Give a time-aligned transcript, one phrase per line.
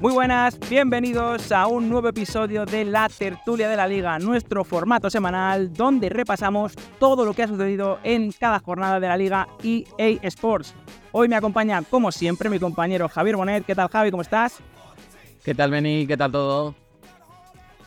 [0.00, 5.10] Muy buenas, bienvenidos a un nuevo episodio de La Tertulia de la Liga, nuestro formato
[5.10, 10.18] semanal donde repasamos todo lo que ha sucedido en cada jornada de la Liga EA
[10.22, 10.74] Sports.
[11.12, 13.64] Hoy me acompaña, como siempre, mi compañero Javier Bonet.
[13.64, 14.10] ¿Qué tal, Javi?
[14.10, 14.58] ¿Cómo estás?
[15.44, 16.06] ¿Qué tal, Beni?
[16.06, 16.74] ¿Qué tal todo?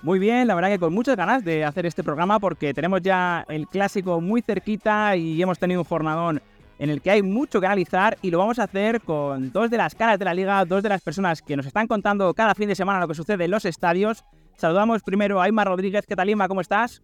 [0.02, 3.46] Muy bien, la verdad que con muchas ganas de hacer este programa porque tenemos ya
[3.50, 6.42] el clásico muy cerquita y hemos tenido un jornadón
[6.80, 9.78] en el que hay mucho que analizar y lo vamos a hacer con dos de
[9.78, 12.70] las caras de la liga, dos de las personas que nos están contando cada fin
[12.70, 14.24] de semana lo que sucede en los estadios.
[14.56, 16.06] Saludamos primero a Ima Rodríguez.
[16.08, 16.48] ¿Qué tal, Ima?
[16.48, 17.02] ¿Cómo estás?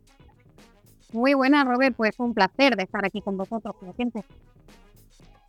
[1.12, 1.96] Muy buena, Robert.
[1.96, 4.24] Pues un placer de estar aquí con vosotros, como siempre.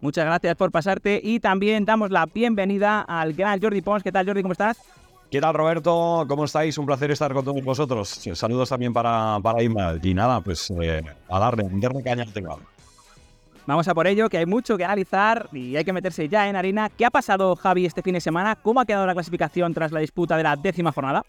[0.00, 4.02] Muchas gracias por pasarte y también damos la bienvenida al gran Jordi Pons.
[4.02, 4.42] ¿Qué tal, Jordi?
[4.42, 4.78] ¿Cómo estás?
[5.30, 6.24] ¿Qué tal, Roberto?
[6.28, 6.76] ¿Cómo estáis?
[6.78, 8.08] Un placer estar con todos vosotros.
[8.34, 9.94] Saludos también para, para Ima.
[10.02, 12.56] Y nada, pues eh, a darle, darle caña al tema.
[13.66, 16.54] Vamos a por ello, que hay mucho que analizar y hay que meterse ya en
[16.54, 16.88] harina.
[16.88, 18.54] ¿Qué ha pasado, Javi, este fin de semana?
[18.54, 21.24] ¿Cómo ha quedado la clasificación tras la disputa de la décima jornada?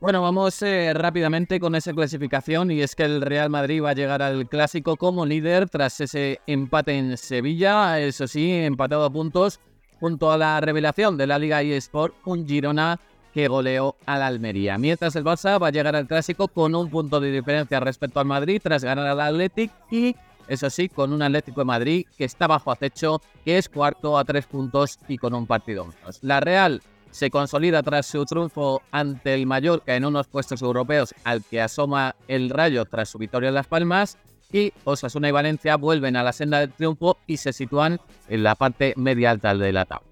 [0.00, 3.94] Bueno, vamos eh, rápidamente con esa clasificación y es que el Real Madrid va a
[3.94, 9.60] llegar al clásico como líder tras ese empate en Sevilla, eso sí, empatado a puntos
[10.00, 12.98] junto a la revelación de la Liga eSport, un Girona
[13.32, 14.76] que goleó al Almería.
[14.78, 18.26] Mientras el Barça va a llegar al clásico con un punto de diferencia respecto al
[18.26, 20.16] Madrid tras ganar al Athletic y
[20.48, 24.24] eso sí, con un Atlético de Madrid que está bajo acecho, que es cuarto a
[24.24, 26.18] tres puntos y con un partido menos.
[26.22, 31.44] La Real se consolida tras su triunfo ante el Mallorca en unos puestos europeos al
[31.44, 34.18] que asoma el Rayo tras su victoria en Las Palmas
[34.50, 38.54] y Osasuna y Valencia vuelven a la senda del triunfo y se sitúan en la
[38.54, 40.06] parte media alta de la tabla.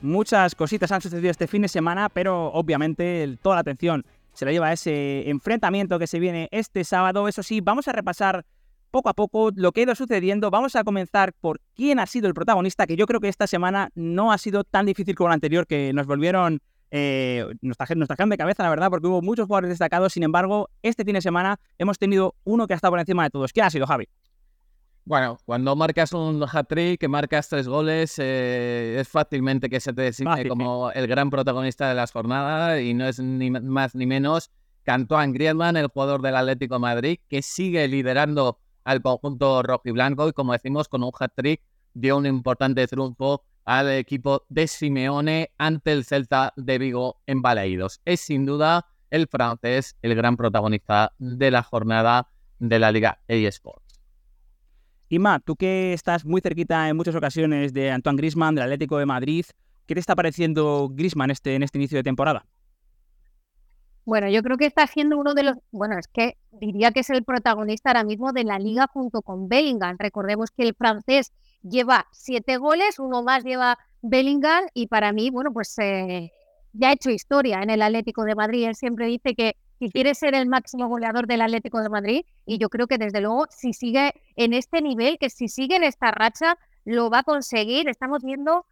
[0.00, 4.52] Muchas cositas han sucedido este fin de semana, pero obviamente toda la atención se la
[4.52, 7.26] lleva a ese enfrentamiento que se viene este sábado.
[7.26, 8.44] Eso sí, vamos a repasar
[8.94, 10.52] poco a poco lo que ha ido sucediendo.
[10.52, 13.90] Vamos a comenzar por quién ha sido el protagonista, que yo creo que esta semana
[13.96, 16.60] no ha sido tan difícil como la anterior, que nos volvieron,
[16.92, 20.12] eh, nos, trajeron, de cabeza, la verdad, porque hubo muchos jugadores destacados.
[20.12, 23.30] Sin embargo, este fin de semana hemos tenido uno que ha estado por encima de
[23.30, 23.52] todos.
[23.52, 24.08] ¿Quién ha sido, Javi?
[25.04, 30.02] Bueno, cuando marcas un hat-trick, que marcas tres goles, eh, es fácilmente que se te
[30.02, 34.52] designe como el gran protagonista de las jornadas y no es ni más ni menos
[34.84, 39.82] que Antoine Griezmann, el jugador del Atlético de Madrid, que sigue liderando al conjunto rojo
[39.84, 41.62] y blanco y como decimos con un hat-trick
[41.94, 48.00] dio un importante triunfo al equipo de Simeone ante el Celta de Vigo en Balaídos.
[48.04, 52.28] Es sin duda el francés el gran protagonista de la jornada
[52.58, 54.00] de la Liga eSports.
[55.08, 59.06] Ima, tú que estás muy cerquita en muchas ocasiones de Antoine Grisman, del Atlético de
[59.06, 59.44] Madrid,
[59.86, 62.46] ¿qué te está pareciendo Grisman este, en este inicio de temporada?
[64.06, 67.10] Bueno, yo creo que está siendo uno de los, bueno, es que diría que es
[67.10, 69.96] el protagonista ahora mismo de la liga junto con Bellingham.
[69.98, 71.32] Recordemos que el francés
[71.62, 76.30] lleva siete goles, uno más lleva Bellingham y para mí, bueno, pues eh,
[76.74, 78.68] ya ha hecho historia en el Atlético de Madrid.
[78.68, 82.58] Él siempre dice que si quiere ser el máximo goleador del Atlético de Madrid y
[82.58, 86.10] yo creo que desde luego si sigue en este nivel, que si sigue en esta
[86.10, 87.88] racha, lo va a conseguir.
[87.88, 88.66] Estamos viendo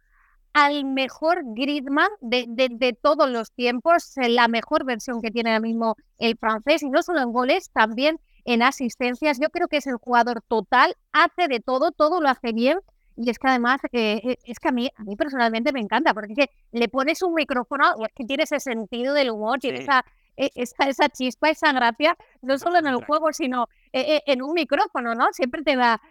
[0.53, 5.59] al mejor Griezmann de, de, todos los tiempos, eh, la mejor versión que tiene ahora
[5.59, 9.39] mismo el francés, y no solo en goles, también en asistencias.
[9.39, 12.79] Yo creo que es el jugador total, hace de todo, todo lo hace bien.
[13.15, 16.13] Y es que además, eh, eh, es que a mí, a mí personalmente me encanta,
[16.13, 19.59] porque es que le pones un micrófono, y es que tiene ese sentido del humor,
[19.59, 20.03] tiene esa,
[20.35, 25.27] esa, esa, chispa, esa gracia, no solo en el juego, sino en un micrófono, ¿no?
[25.31, 26.01] Siempre te da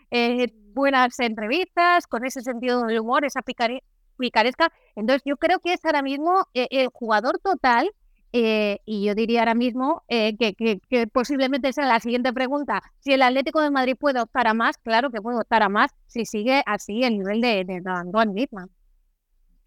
[0.72, 3.81] buenas entrevistas, con ese sentido del humor, esa picaría
[4.22, 4.72] picaresca.
[4.94, 7.91] Entonces, yo creo que es ahora mismo eh, el jugador total.
[8.34, 12.82] Eh, y yo diría ahora mismo eh, que, que, posiblemente sea la siguiente pregunta.
[13.00, 15.91] Si el Atlético de Madrid puede optar a más, claro que puede optar a más
[16.06, 18.71] si sigue así el nivel de, de Antoine Griezmann.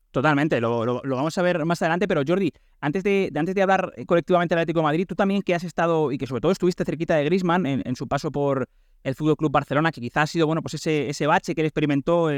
[0.10, 3.94] Totalmente, lo, lo, vamos a ver más adelante, pero Jordi, antes de, antes de hablar
[4.08, 6.86] colectivamente del Atlético de Madrid, tú también que has estado y que sobre todo estuviste
[6.86, 8.68] cerquita de Griezmann en su paso por,
[9.06, 11.68] el Fútbol Club Barcelona, que quizás ha sido bueno, pues ese, ese bache que él
[11.68, 12.36] experimentó eh,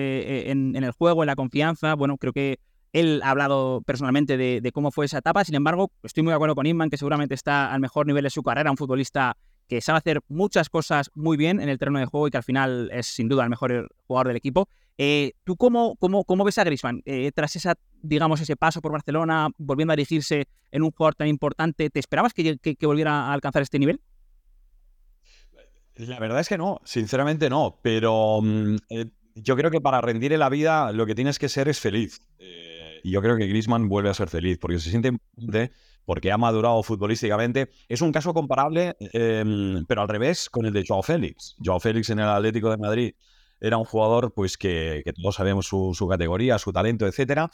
[0.47, 1.95] eh, en, el juego, en la confianza.
[1.95, 2.59] Bueno, creo que
[2.91, 5.45] él ha hablado personalmente de, cómo fue esa etapa.
[5.45, 8.29] Sin embargo, estoy muy de acuerdo con Inman, que seguramente está al mejor nivel de
[8.29, 9.37] su carrera, un futbolista
[9.69, 12.43] que sabe hacer muchas cosas muy bien en el terreno de juego y que al
[12.43, 14.67] final es sin duda el mejor jugador del equipo.
[14.97, 17.01] Eh, ¿Tú cómo, cómo, cómo, ves a Griezmann?
[17.33, 21.89] tras esa, digamos, ese paso por Barcelona, volviendo a dirigirse en un jugador tan importante,
[21.89, 24.01] ¿te esperabas que volviera a alcanzar este nivel?
[25.97, 29.05] La verdad es que no, sinceramente no, pero mm, eh,
[29.35, 32.21] yo creo que para rendir en la vida lo que tienes que ser es feliz.
[32.39, 35.71] Eh, y yo creo que Griezmann vuelve a ser feliz porque se siente importante,
[36.05, 37.69] porque ha madurado futbolísticamente.
[37.89, 41.55] Es un caso comparable, em, pero al revés, con el de Joao Félix.
[41.63, 43.13] Joao Félix en el Atlético de Madrid
[43.59, 47.49] era un jugador pues que, todos sabemos su, su, categoría, su talento, etcétera,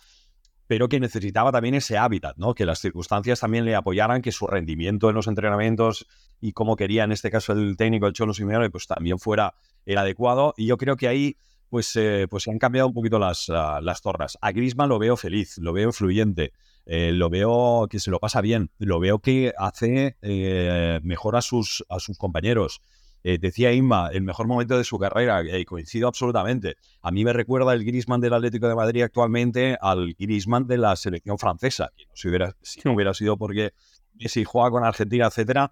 [0.67, 2.53] pero que necesitaba también ese hábitat, ¿no?
[2.53, 6.07] Que las circunstancias también le apoyaran, que su rendimiento en los entrenamientos
[6.39, 9.55] y como quería en este caso el técnico, el Cholo Simeone, pues también fuera
[9.85, 10.53] el adecuado.
[10.57, 11.37] Y yo creo que ahí
[11.69, 14.37] pues, eh, pues se han cambiado un poquito las, ah, las tornas.
[14.41, 16.53] A Griezmann lo veo feliz, lo veo fluyente,
[16.85, 21.41] eh, lo veo que se lo pasa bien, lo veo que hace eh, mejor a
[21.41, 22.81] sus, a sus compañeros.
[23.23, 26.75] Decía Inma, el mejor momento de su carrera, y coincido absolutamente.
[27.01, 30.95] A mí me recuerda el Griezmann del Atlético de Madrid actualmente al Griezmann de la
[30.95, 31.91] selección francesa.
[31.95, 33.73] Que si, hubiera, no hubiera sido porque
[34.19, 35.71] si juega con Argentina, etcétera,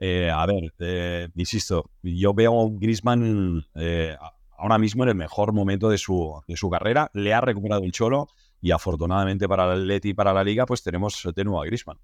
[0.00, 4.16] eh, a ver, eh, insisto, yo veo a Grisman eh,
[4.56, 7.10] ahora mismo en el mejor momento de su, de su carrera.
[7.14, 8.28] Le ha recuperado el cholo
[8.60, 11.98] y afortunadamente para el Atleti y para la Liga, pues tenemos de nuevo a Grisman.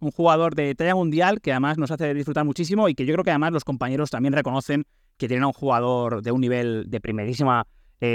[0.00, 3.24] Un jugador de talla mundial que además nos hace disfrutar muchísimo y que yo creo
[3.24, 4.84] que además los compañeros también reconocen
[5.16, 7.66] que tienen a un jugador de un nivel de primerísima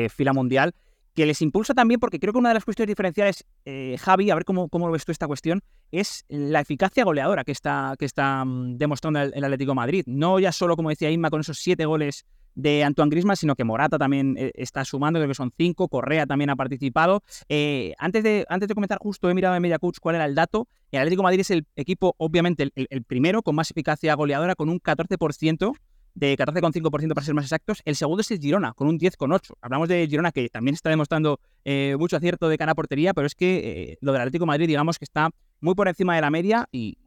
[0.09, 0.73] fila mundial
[1.13, 4.35] que les impulsa también, porque creo que una de las cuestiones diferenciales, eh, Javi, a
[4.35, 8.43] ver cómo, cómo ves tú esta cuestión, es la eficacia goleadora que está, que está
[8.43, 10.03] mm, demostrando el, Atlético Madrid.
[10.07, 13.63] No ya solo, como decía Inma, con esos siete goles de Antoine Griezmann, sino que
[13.63, 17.23] Morata también eh, está sumando, creo que son cinco, Correa también ha participado.
[17.49, 20.67] Eh, antes, de, antes de comentar justo, he mirado en Mediacoach cuál era el dato.
[20.91, 24.79] El Atlético Madrid es el equipo, obviamente, el, primero con más eficacia goleadora, con un
[24.79, 25.73] 14%
[26.15, 27.81] de 14,5% para ser más exactos.
[27.85, 29.55] El segundo es el Girona, con un 10,8%.
[29.61, 33.25] Hablamos de Girona, que también está demostrando eh, mucho acierto de cara a portería, pero
[33.25, 36.67] es que lo del Atlético Madrid, digamos que está muy por encima de la media
[36.71, 36.97] y,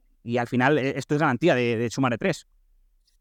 [0.41, 2.49] al final esto es garantía de, sumar de tres.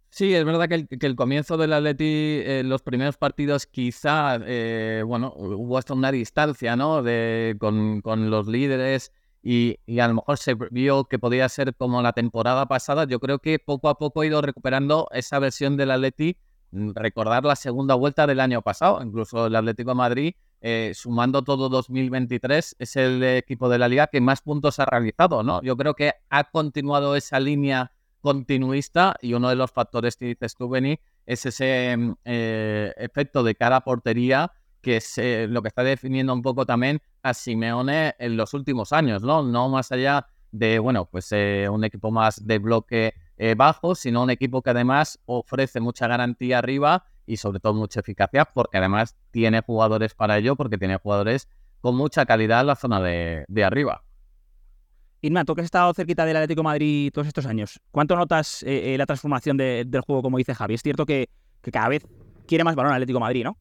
[0.10, 4.38] Sí, es verdad que el, comienzo del Atleti, los primeros partidos quizá,
[5.06, 7.04] bueno, hubo hasta una distancia, ¿no?
[7.04, 9.12] De, con, con los líderes
[9.46, 13.06] y, a lo mejor se vio que podía ser como la temporada pasada.
[13.06, 16.38] Yo creo que poco a poco ha ido recuperando esa versión del Atleti,
[16.72, 21.44] mm, recordar la segunda vuelta del año pasado, incluso el Atlético de Madrid, eh, sumando
[21.44, 25.62] todo 2023, es el equipo de la liga que más puntos ha realizado, ¿no?
[25.62, 27.92] Yo creo que ha continuado esa línea
[28.26, 33.54] continuista y uno de los factores que dices tú, es ese mm, eh, efecto de
[33.54, 34.52] cara a portería
[34.82, 35.20] que es
[35.50, 39.42] lo que está definiendo un poco también a Simeone en los últimos años, ¿no?
[39.42, 44.24] No más allá de, bueno, pues eh, un equipo más de bloque eh, bajo, sino
[44.24, 49.16] un equipo que además ofrece mucha garantía arriba y sobre todo mucha eficacia, porque además
[49.32, 51.50] tiene jugadores para ello, porque tiene jugadores
[51.82, 54.05] con mucha calidad en la zona de, arriba.
[55.22, 59.06] Irma, tú que has estado cerquita del Atlético Madrid todos estos años, ¿cuánto notas la
[59.06, 60.76] transformación del juego, como dice Javi?
[60.76, 61.30] Es cierto que,
[61.62, 62.06] que cada vez
[62.46, 63.58] quiere más balón Atlético Madrid, ¿no?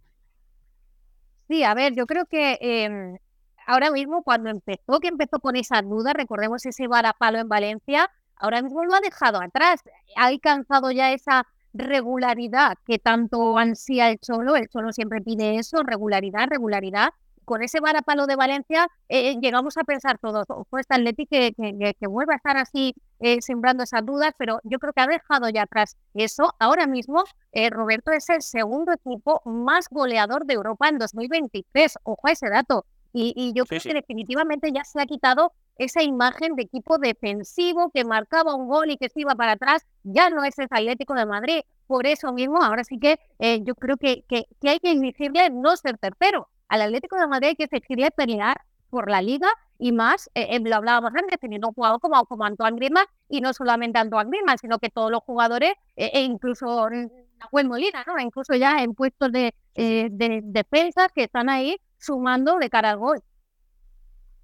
[1.49, 3.19] Sí, a ver, yo creo que em,
[3.67, 8.63] ahora mismo cuando empezó, que empezó con esa duda, recordemos ese varapalo en Valencia, ahora
[8.63, 9.81] mismo lo ha dejado atrás.
[10.17, 14.57] Ha alcanzado ya esa regularidad que tanto ansía el Cholo.
[14.57, 17.11] El Cholo siempre pide eso, regularidad, regularidad
[17.45, 21.53] con ese varapalo de Valencia eh, eh, llegamos a pensar todos, fue esta Atleti que,
[21.53, 25.07] que, que, vuelve a estar así eh, sembrando esas dudas, pero yo creo que ha
[25.07, 26.55] dejado ya atrás eso.
[26.59, 27.25] Ahora mismo,
[27.71, 31.99] Roberto es el segundo equipo más goleador de Europa en 2023.
[32.03, 32.85] Ojo a ese dato.
[33.13, 38.05] Y, yo creo que definitivamente ya se ha quitado esa imagen de equipo defensivo que
[38.05, 39.87] marcaba un gol y que se iba para atrás.
[40.03, 41.61] Ya no es el Atlético de Madrid.
[41.87, 43.19] Por eso mismo, ahora sí que
[43.63, 47.55] yo creo que, que, que hay que exigirle no ser tercero al Atlético de Madrid
[47.57, 51.69] que se quería pelear por la liga y más, eh, eh, lo hablábamos antes, teniendo
[51.69, 55.21] un jugador como, como Antoine Griezmann y no solamente Antoine Griezmann, sino que todos los
[55.23, 58.19] jugadores, eh, e incluso Nahuel Molina, ¿no?
[58.19, 63.21] incluso ya en puestos de, de defensas que están ahí sumando de cara al gol.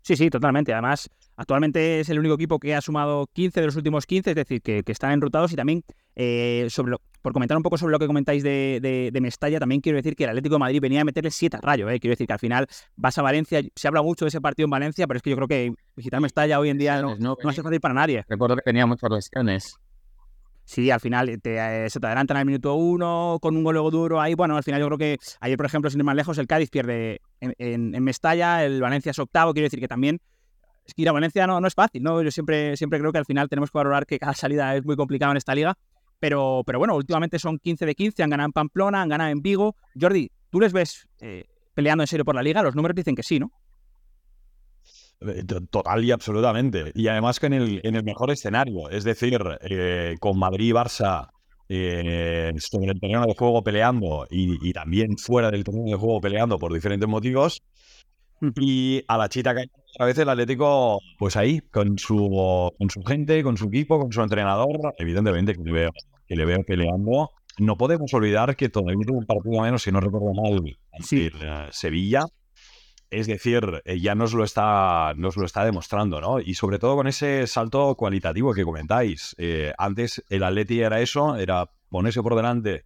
[0.03, 0.73] Sí, sí, totalmente.
[0.73, 1.11] Además,
[1.41, 4.61] actualmente es el único equipo que ha sumado 15 de los últimos 15, es decir,
[4.61, 5.83] que, están enrutados y también,
[6.15, 10.17] eh, sobre por comentar un poco sobre lo que comentáis de, Mestalla, también quiero decir
[10.17, 11.89] que el Atlético de Madrid venía a meterle 7 a rayo.
[11.89, 11.99] Eh.
[11.99, 12.67] Quiero decir que al final
[12.97, 15.37] vas a Valencia, se habla mucho de ese partido en Valencia, pero es que yo
[15.37, 18.25] creo que visitar Mestalla hoy en día no, no, no fácil para nadie.
[18.29, 19.81] Recuerdo que tenía muchas lesiones.
[20.65, 24.21] Sí, al final te, eh, se te adelantan al minuto uno con un gol duro
[24.21, 24.35] ahí.
[24.35, 26.71] Bueno, al final yo creo que ayer, por ejemplo, sin ir más lejos, el Cádiz
[26.71, 29.53] pierde en, Mestalla, el Valencia es octavo.
[29.53, 30.21] Quiero decir que también
[30.95, 32.23] que ir a Valencia no, no es fácil, ¿no?
[32.23, 34.97] Yo siempre, siempre creo que al final tenemos que valorar que cada salida es muy
[34.97, 35.77] complicada en esta liga.
[36.19, 39.41] Pero, pero bueno, últimamente son 15 de 15, han ganado en Pamplona, han ganado en
[39.41, 39.75] Vigo.
[39.99, 42.63] Jordi, ¿tú les ves eh, peleando en serio por la liga?
[42.63, 43.51] Los números dicen que sí, ¿no?
[45.21, 46.93] Eh, total y absolutamente.
[46.95, 50.73] Y además que en el, en el mejor escenario, es decir, eh, con Madrid y
[50.73, 51.29] Barça
[51.69, 56.59] eh, sobre el terreno de juego peleando y, también fuera del terreno de juego peleando
[56.59, 57.63] por diferentes motivos.
[58.61, 59.67] Y a la chita que
[59.99, 64.13] a veces el Atlético, pues ahí, con su, con su gente, con su equipo, con
[64.13, 65.91] su entrenador, evidentemente que le veo,
[66.27, 67.31] que le veo peleando
[67.61, 70.61] no podemos olvidar que todavía tiene un partido menos, si no recuerdo mal,
[70.93, 71.31] ante
[71.71, 72.25] Sevilla.
[73.11, 76.41] Es decir, ya nos lo, está, nos lo está demostrando, ¿no?
[76.41, 79.35] Y sobre todo con ese salto cualitativo que comentáis.
[79.77, 82.85] antes el Atleti era eso, era ponerse por delante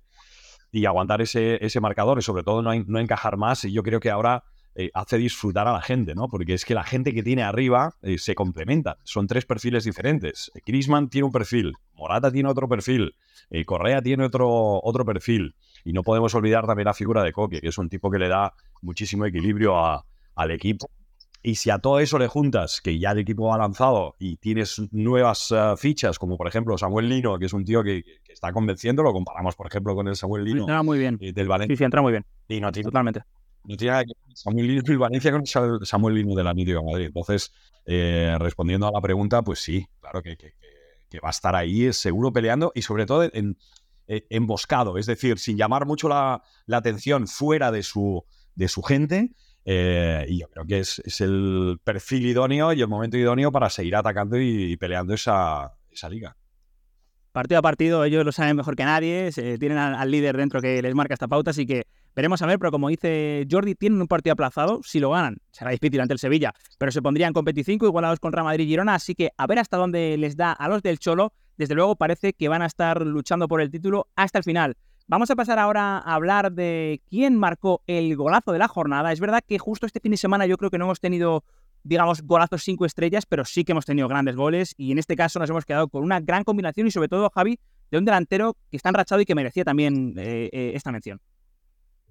[0.73, 3.65] y aguantar ese, ese marcador y sobre todo no, no encajar más.
[3.65, 4.45] Y yo creo que ahora
[4.77, 6.27] eh, hace disfrutar a la gente, ¿no?
[6.27, 8.99] Porque es que la gente que tiene arriba eh, se complementa.
[9.05, 10.51] Son tres perfiles diferentes.
[10.67, 13.15] Grisman tiene un perfil, Morata tiene otro perfil,
[13.51, 15.55] eh, Correa tiene otro, otro perfil.
[15.85, 18.29] Y no podemos olvidar también la figura de Coque, que es un tipo que le
[18.29, 18.53] da
[18.83, 20.91] muchísimo equilibrio al equipo.
[21.41, 24.81] Y si a todo eso le juntas que ya el equipo ha lanzado y tienes
[24.91, 29.13] nuevas fichas, como por ejemplo Samuel Lino, que es un tío que, está convenciendo, lo
[29.13, 30.61] comparamos por ejemplo con el Samuel Lino.
[30.61, 31.19] Entra muy bien.
[31.19, 31.75] del Valencia.
[31.75, 32.25] Sí, sí, entra muy bien.
[32.49, 33.23] Y no tiene, Totalmente
[33.65, 35.47] no tiene nada que ver Samuel Lino Valencia con
[35.87, 37.07] Samuel Lino de la de Madrid.
[37.07, 37.53] Entonces,
[37.87, 40.37] eh, respondiendo a la pregunta, pues sí, claro que,
[41.23, 45.87] va a estar ahí seguro peleando y sobre todo eh, emboscado, es decir, sin llamar
[45.87, 46.43] mucho la,
[46.73, 49.31] atención fuera de su, de su gente.
[49.65, 53.97] Eh, y yo creo que es, el perfil idóneo y el momento idóneo para seguir
[53.97, 56.37] atacando y, peleando esa, esa liga
[57.33, 60.95] partido a partido, ellos lo saben mejor que nadie, tienen al, líder dentro que les
[60.95, 64.33] marca esta pauta, así que veremos a ver, pero como dice Jordi, tienen un partido
[64.33, 68.21] aplazado, si lo ganan, será difícil ante el Sevilla, pero se pondrían con 25 igualados
[68.21, 70.99] contra Madrid y Girona, así que a ver hasta dónde les da a los del
[70.99, 74.77] Cholo, desde luego parece que van a estar luchando por el título hasta el final.
[75.07, 79.13] Vamos a pasar ahora a hablar de quién marcó el golazo de la jornada.
[79.13, 81.45] Es verdad que justo este fin de semana yo creo que no hemos tenido
[81.85, 85.39] digamos, golazos cinco estrellas, pero sí que hemos tenido grandes goles y en este caso
[85.39, 88.79] nos hemos quedado con una gran combinación y sobre todo, Javi, de un delantero que
[88.79, 91.21] está enrachado y que merecía también eh, eh, esta mención.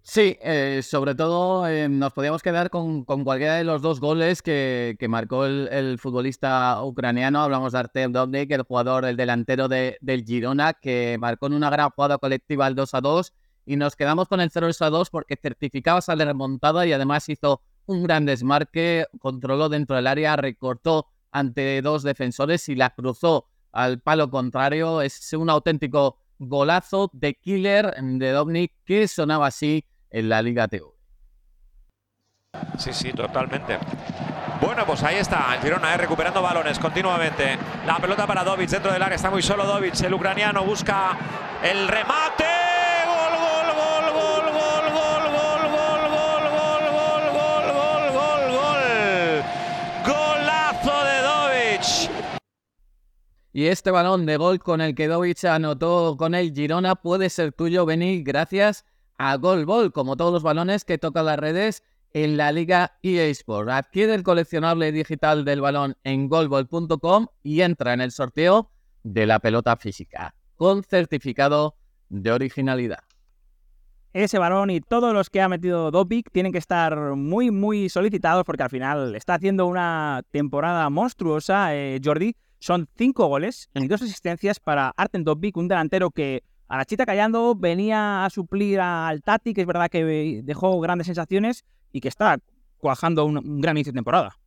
[0.05, 5.45] Sí, eh, sobre todo nos podíamos quedar con, cualquiera de los dos goles que, marcó
[5.45, 7.41] el, futbolista ucraniano.
[7.41, 11.69] Hablamos de Artem Dovnik, el jugador, el delantero de, del Girona, que marcó en una
[11.69, 13.33] gran jugada colectiva el 2 a 2.
[13.65, 17.61] Y nos quedamos con el 0 a 2 porque certificaba salir remontada y además hizo
[17.85, 24.01] un gran desmarque, controló dentro del área, recortó ante dos defensores y la cruzó al
[24.01, 25.01] palo contrario.
[25.01, 30.85] Es un auténtico golazo de killer de Dovnik que sonaba así en la Liga TV.
[32.77, 33.77] Sí, sí, totalmente.
[34.61, 37.57] Bueno, pues ahí está el Girona, eh, recuperando balones continuamente.
[37.85, 41.17] La pelota para Dovic dentro del área, está muy solo Dovic, el ucraniano busca
[41.61, 42.45] el remate.
[53.55, 57.51] Y este balón de gol con el que Dovich anotó con el Girona puede ser
[57.51, 58.83] tuyo, Beni, gracias
[59.25, 63.69] a Golbol, como todos los balones que toca las redes en la Liga EA Sport.
[63.69, 68.69] Adquiere el coleccionable digital del balón en golbol.com y entra en el sorteo
[69.03, 71.77] de la pelota física con certificado
[72.09, 72.99] de originalidad.
[74.11, 78.43] Ese balón y todos los que ha metido Dopic tienen que estar muy, muy solicitados
[78.43, 82.35] porque al final está haciendo una temporada monstruosa, eh, Jordi.
[82.59, 87.05] Son cinco goles y dos asistencias para Arten Dobbik, un delantero que a la chita
[87.05, 92.07] callando venía a suplir al Tati, que es verdad que dejó grandes sensaciones y que
[92.07, 92.37] está
[92.77, 94.37] cuajando un, gran inicio de temporada.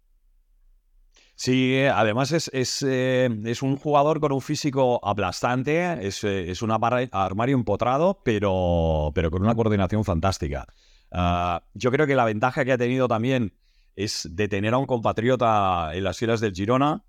[1.34, 3.28] Sí, además es, es, eh,
[3.60, 9.42] un jugador con un físico aplastante, es, eh, es un armario empotrado, pero, pero con
[9.42, 10.66] una coordinación fantástica.
[11.10, 13.54] Ah, yo creo que la ventaja que ha tenido también
[13.96, 17.04] es de tener a un compatriota en las filas del Girona,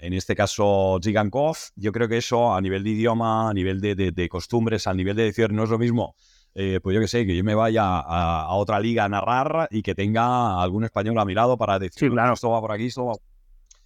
[0.00, 4.28] en este caso Zigankov, yo creo que eso a nivel de idioma, a nivel de,
[4.28, 6.14] costumbres, a nivel de decir, no es lo mismo,
[6.54, 9.82] eh, pues yo que sé, que yo me vaya a, otra liga a narrar y
[9.82, 12.34] que tenga algún español a mi lado para decir, claro.
[12.34, 13.14] esto va por aquí, esto va...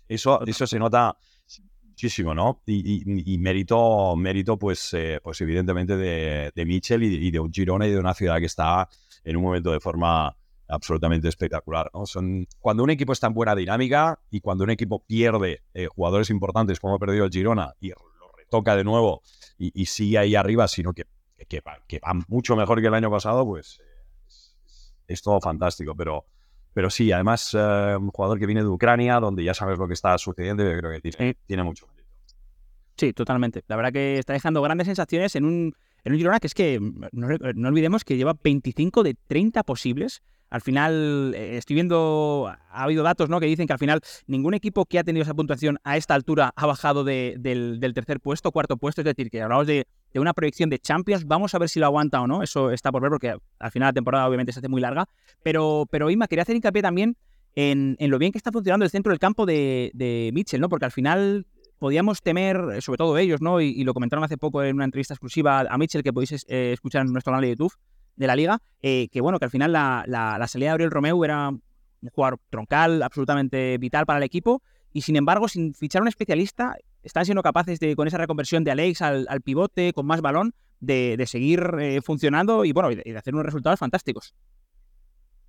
[0.09, 1.16] Eso, eso se nota
[1.83, 2.62] muchísimo, ¿no?
[2.66, 7.90] Y, mérito, mérito pues, eh, pues evidentemente de, de Mitchell y, de un Girona y
[7.90, 8.88] de una ciudad que está
[9.25, 10.37] en un momento de forma
[10.69, 11.90] absolutamente espectacular.
[11.95, 12.07] ¿no?
[12.07, 16.31] Son, cuando un equipo está en buena dinámica y cuando un equipo pierde eh, jugadores
[16.31, 19.23] importantes como ha perdido el Girona y lo retoca de nuevo
[19.59, 21.04] y, sigue ahí arriba, sino que,
[21.49, 21.78] que, va,
[22.28, 23.81] mucho mejor que el año pasado, pues
[25.07, 25.95] es, todo fantástico.
[25.95, 26.26] Pero,
[26.73, 29.95] pero sí, además eh, un jugador que viene de Ucrania, donde ya sabes lo que
[29.95, 31.87] está sucediendo, yo creo que tiene, mucho.
[32.97, 33.62] Sí, totalmente.
[33.69, 36.81] La verdad que está dejando grandes sensaciones en un, en un Girona que es que
[37.12, 42.82] no, no, olvidemos que lleva 25 de 30 posibles al final, eh, estoy viendo, ha
[42.82, 43.40] habido datos ¿no?
[43.40, 46.52] que dicen que al final ningún equipo que ha tenido esa puntuación a esta altura
[46.54, 50.78] ha bajado del, tercer puesto, cuarto puesto, es decir, que hablamos de, una proyección de
[50.78, 53.71] Champions, vamos a ver si lo aguanta o no, eso está por ver porque al
[53.71, 55.09] final la temporada obviamente se hace muy larga,
[55.42, 57.16] pero, pero Ima, quería hacer hincapié también
[57.54, 60.68] en, lo bien que está funcionando el centro del campo de, de Mitchell, ¿no?
[60.68, 61.47] porque al final
[61.78, 63.62] podíamos temer, sobre todo ellos, ¿no?
[63.62, 67.12] Y, lo comentaron hace poco en una entrevista exclusiva a Mitchell que podéis escuchar en
[67.12, 67.73] nuestro canal de YouTube
[68.16, 71.49] de la liga, que bueno, que al final la, la salida de Ariel Romeu era
[71.49, 76.76] un jugador troncal, absolutamente vital para el equipo, y sin embargo, sin fichar un especialista,
[77.02, 81.23] están siendo capaces de, con esa reconversión de Alex al, pivote, con más balón, de,
[81.26, 84.35] seguir eh, funcionando y bueno, y de, hacer unos resultados fantásticos.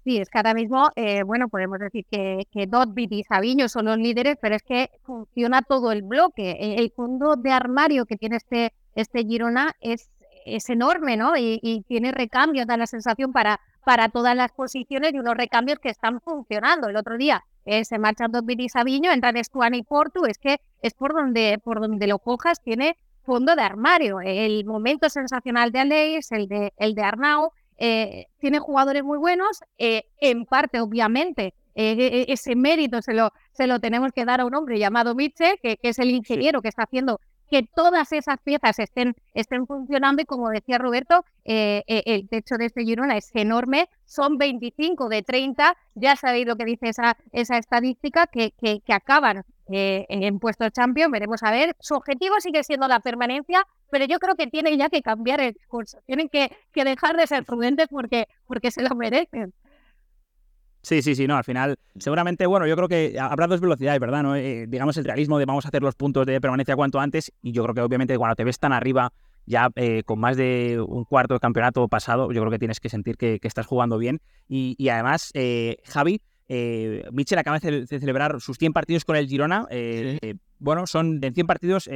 [0.04, 3.86] Sí, es que ahora mismo, eh, bueno, podemos decir que, que Dotbit y Sabiño son
[3.86, 6.52] los líderes, pero es que funciona todo el bloque.
[6.52, 10.10] E, el, fondo de armario que tiene este, este Girona es,
[10.46, 11.36] es enorme, ¿no?
[11.38, 15.90] Y, tiene recambios, da la sensación para, para todas las posiciones y unos recambios que
[15.90, 16.90] están funcionando.
[16.90, 20.60] El otro día eh, se marchan dos y Sabiño, entran Estuani y Portu, es que
[20.82, 24.20] es por donde, por donde lo cojas, tiene fondo de armario.
[24.22, 29.62] El momento sensacional de Aleix, el de, el de Arnau, eh, tiene jugadores muy buenos,
[29.78, 34.54] eh, en parte, obviamente, ese mérito se lo, se lo tenemos que dar a un
[34.54, 37.20] hombre llamado Mitchell, que, que es el ingeniero que está haciendo
[37.54, 42.56] que todas esas piezas estén, estén funcionando y como decía Roberto, eh, eh, el techo
[42.58, 47.16] de este Girona es enorme, son 25 de 30, ya sabéis lo que dice esa,
[47.32, 52.64] esa estadística, que, que, acaban eh, en puestos champion, veremos a ver, su objetivo sigue
[52.64, 56.58] siendo la permanencia, pero yo creo que tienen ya que cambiar el discurso, tienen que,
[56.72, 59.54] que dejar de ser prudentes porque, porque se lo merecen.
[60.84, 64.22] Sí, sí, sí, no, al final, seguramente, bueno, yo creo que habrá dos velocidades, ¿verdad?
[64.22, 64.36] ¿No?
[64.36, 67.54] Eh, digamos el realismo de vamos a hacer los puntos de permanencia cuanto antes, y
[67.54, 69.14] yo creo que obviamente cuando te ves tan arriba,
[69.46, 72.90] ya eh, con más de un cuarto de campeonato pasado, yo creo que tienes que
[72.90, 74.22] sentir que, estás jugando bien.
[74.50, 79.68] Y, además, eh, Javi, eh, Michel acaba de, celebrar sus 100 partidos con el Girona.
[80.60, 81.90] bueno, son de 100 partidos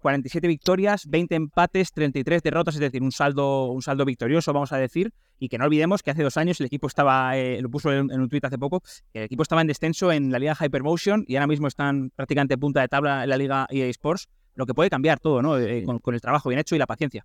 [0.00, 4.78] 47 victorias, 20 empates, 33 derrotas, es decir, un saldo, un saldo victorioso, vamos a
[4.78, 5.12] decir.
[5.38, 8.10] Y que no olvidemos que hace dos años el equipo estaba, eh, lo puso en,
[8.10, 8.82] un tuit hace poco,
[9.14, 12.80] el equipo estaba en descenso en la liga Hypermotion y ahora mismo están prácticamente punta
[12.80, 15.58] de tabla en la liga EA Sports, lo que puede cambiar todo, ¿no?
[15.58, 17.24] Eh, con, el trabajo bien hecho y la paciencia.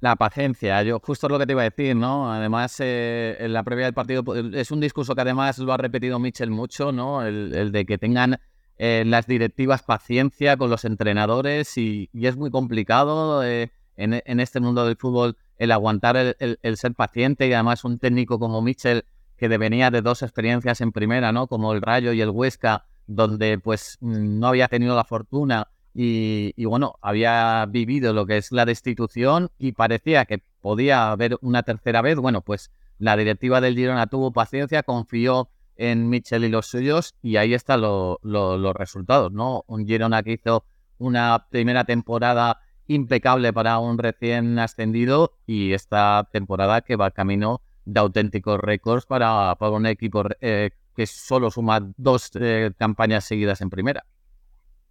[0.00, 2.32] La paciencia, yo justo lo que te iba a decir, ¿no?
[2.32, 6.18] Además, eh, en la previa del partido es un discurso que además lo ha repetido
[6.18, 7.22] Mitchell mucho, ¿no?
[7.22, 8.38] el de que tengan
[8.82, 14.86] eh, las directivas paciencia con los entrenadores y, es muy complicado eh, en, este mundo
[14.86, 19.04] del fútbol el aguantar el, ser paciente y además un técnico como Mitchell
[19.36, 21.46] que venía de dos experiencias en primera, ¿no?
[21.46, 26.64] Como el Rayo y el Huesca, donde pues no había tenido la fortuna y, y,
[26.64, 32.00] bueno, había vivido lo que es la destitución y parecía que podía haber una tercera
[32.00, 32.16] vez.
[32.16, 37.36] Bueno, pues la directiva del Girona tuvo paciencia, confió en Mitchell y los suyos y
[37.36, 39.64] ahí están los resultados, ¿no?
[39.66, 40.64] Un Girona que hizo
[40.98, 47.98] una primera temporada impecable para un recién ascendido y esta temporada que va camino de
[47.98, 53.70] auténticos récords para, para un equipo eh, que solo suma dos eh, campañas seguidas en
[53.70, 54.04] primera.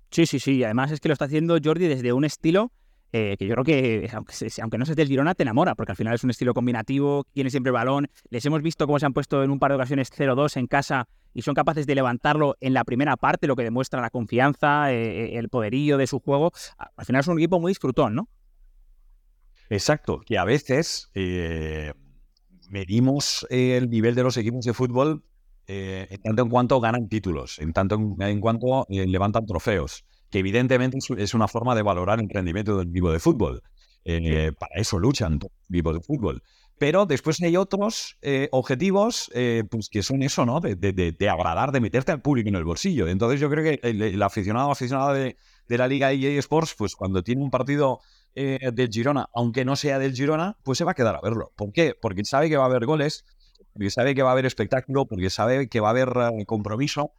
[0.09, 0.63] Sí, sí, sí.
[0.63, 2.71] Además es que lo está haciendo Jordi desde un estilo
[3.11, 4.09] eh, que yo creo que,
[4.61, 7.49] aunque, no seas del Girona, te enamora, porque al final es un estilo combinativo, tiene
[7.49, 8.07] siempre balón.
[8.29, 11.07] Les hemos visto cómo se han puesto en un par de ocasiones 0-2 en casa
[11.33, 15.25] y son capaces de levantarlo en la primera parte, lo que demuestra la confianza, eh,
[15.25, 16.51] eh, el poderío de su juego.
[16.77, 18.29] Al final es un equipo muy disfrutón, ¿no?
[19.71, 21.11] Exacto, que a veces
[22.69, 25.23] medimos el nivel de los equipos de fútbol
[25.67, 31.33] en tanto en cuanto ganan títulos, en tanto en cuanto levantan trofeos que evidentemente es
[31.33, 33.61] una forma de valorar el rendimiento del equipo de fútbol.
[34.05, 35.39] Eh, para eso luchan
[35.69, 36.43] equipos de fútbol.
[36.77, 40.61] Pero después hay otros eh, objetivos eh, pues que son eso, ¿no?
[40.61, 43.07] De, de, agradar, de meterte al público en el bolsillo.
[43.07, 45.35] Entonces yo creo que el, aficionado aficionado de,
[45.67, 47.99] la Liga EA Sports, pues cuando tiene un partido
[48.33, 51.51] del Girona, aunque no sea del Girona, pues se va a quedar a verlo.
[51.57, 51.93] ¿Por qué?
[51.99, 53.25] Porque sabe que va a haber goles,
[53.73, 56.13] porque sabe que va a haber espectáculo, porque sabe que va a haber
[56.45, 57.11] compromiso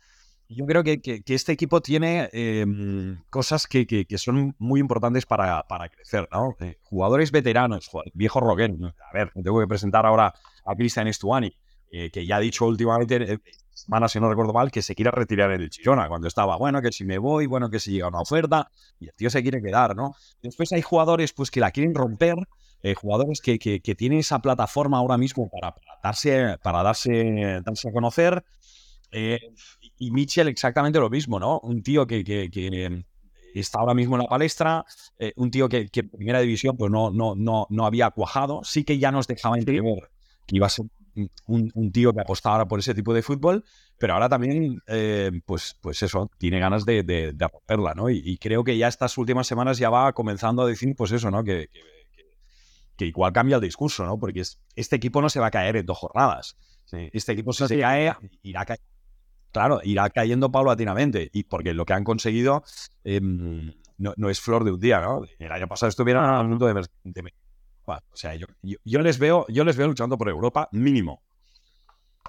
[0.51, 6.57] yo creo que, este equipo tiene em, cosas que, son muy importantes para, crecer, ¿no?
[6.61, 8.73] Eh, jugadores veteranos, viejo Roguer.
[9.09, 10.35] A ver, tengo que presentar ahora
[10.65, 11.57] a Cristian Estuani,
[11.93, 13.39] eh, que ya ha dicho últimamente, eh,
[13.73, 16.83] semana si no recuerdo mal, que se quiere retirar en el Chillona, cuando estaba, bueno,
[16.83, 19.63] que si me voy, bueno, que si llega una oferta, y el tío se quiere
[19.63, 20.17] quedar, ¿no?
[20.43, 22.37] Después hay jugadores pues que la quieren romper,
[22.97, 23.59] jugadores que,
[23.97, 28.43] tienen esa plataforma ahora mismo para, darse, para darse, darse a conocer.
[30.01, 31.61] Y Mitchell exactamente lo mismo, ¿no?
[31.61, 33.05] Un tío que, que,
[33.55, 34.83] está ahora mismo en la palestra,
[35.19, 38.83] eh, un tío que, en primera división pues no, no, no, no había cuajado, sí
[38.83, 40.11] que ya nos dejaba entrever
[40.47, 40.87] que iba a ser
[41.47, 43.63] un, tío que apostaba por ese tipo de fútbol,
[43.99, 48.09] pero ahora también, eh, pues, pues eso, tiene ganas de, de, romperla, ¿no?
[48.09, 51.45] Y, creo que ya estas últimas semanas ya va comenzando a decir, pues eso, ¿no?
[51.45, 51.69] Que,
[52.97, 54.19] que, igual cambia el discurso, ¿no?
[54.19, 54.45] Porque
[54.77, 56.57] este equipo no se va a caer en dos jornadas.
[57.13, 58.81] Este equipo si se cae, irá a caer
[59.53, 61.31] claro, irá cayendo paulatinamente.
[61.33, 62.63] Y porque lo que han conseguido
[63.05, 65.23] em, no, es flor de un día, ¿no?
[65.39, 67.33] El año pasado estuvieron al mundo de, de,
[67.87, 71.23] o sea, yo, yo, les veo, yo les veo luchando por Europa mínimo.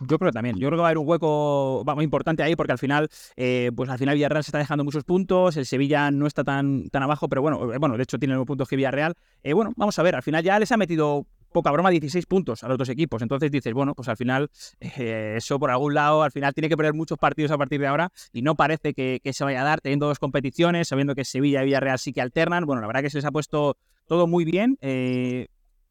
[0.07, 0.55] Yo creo que también.
[0.57, 3.71] Yo creo que va a haber un hueco muy importante ahí porque al final, eh,
[3.75, 7.03] pues al final Villarreal se está dejando muchos puntos, el Sevilla no está tan, tan
[7.03, 9.13] abajo, pero bueno, eh, bueno, de hecho tiene los puntos que Villarreal.
[9.43, 12.63] Eh, bueno, vamos a ver, al final ya les ha metido poca broma 16 puntos
[12.63, 13.21] a los dos equipos.
[13.21, 16.93] Entonces dices, bueno, pues al final eso por algún lado, al final tiene que perder
[16.93, 20.07] muchos partidos a partir de ahora y no parece que, se vaya a dar teniendo
[20.07, 22.65] dos competiciones, sabiendo que Sevilla y Villarreal sí que alternan.
[22.65, 24.77] Bueno, la verdad que se les ha puesto todo muy bien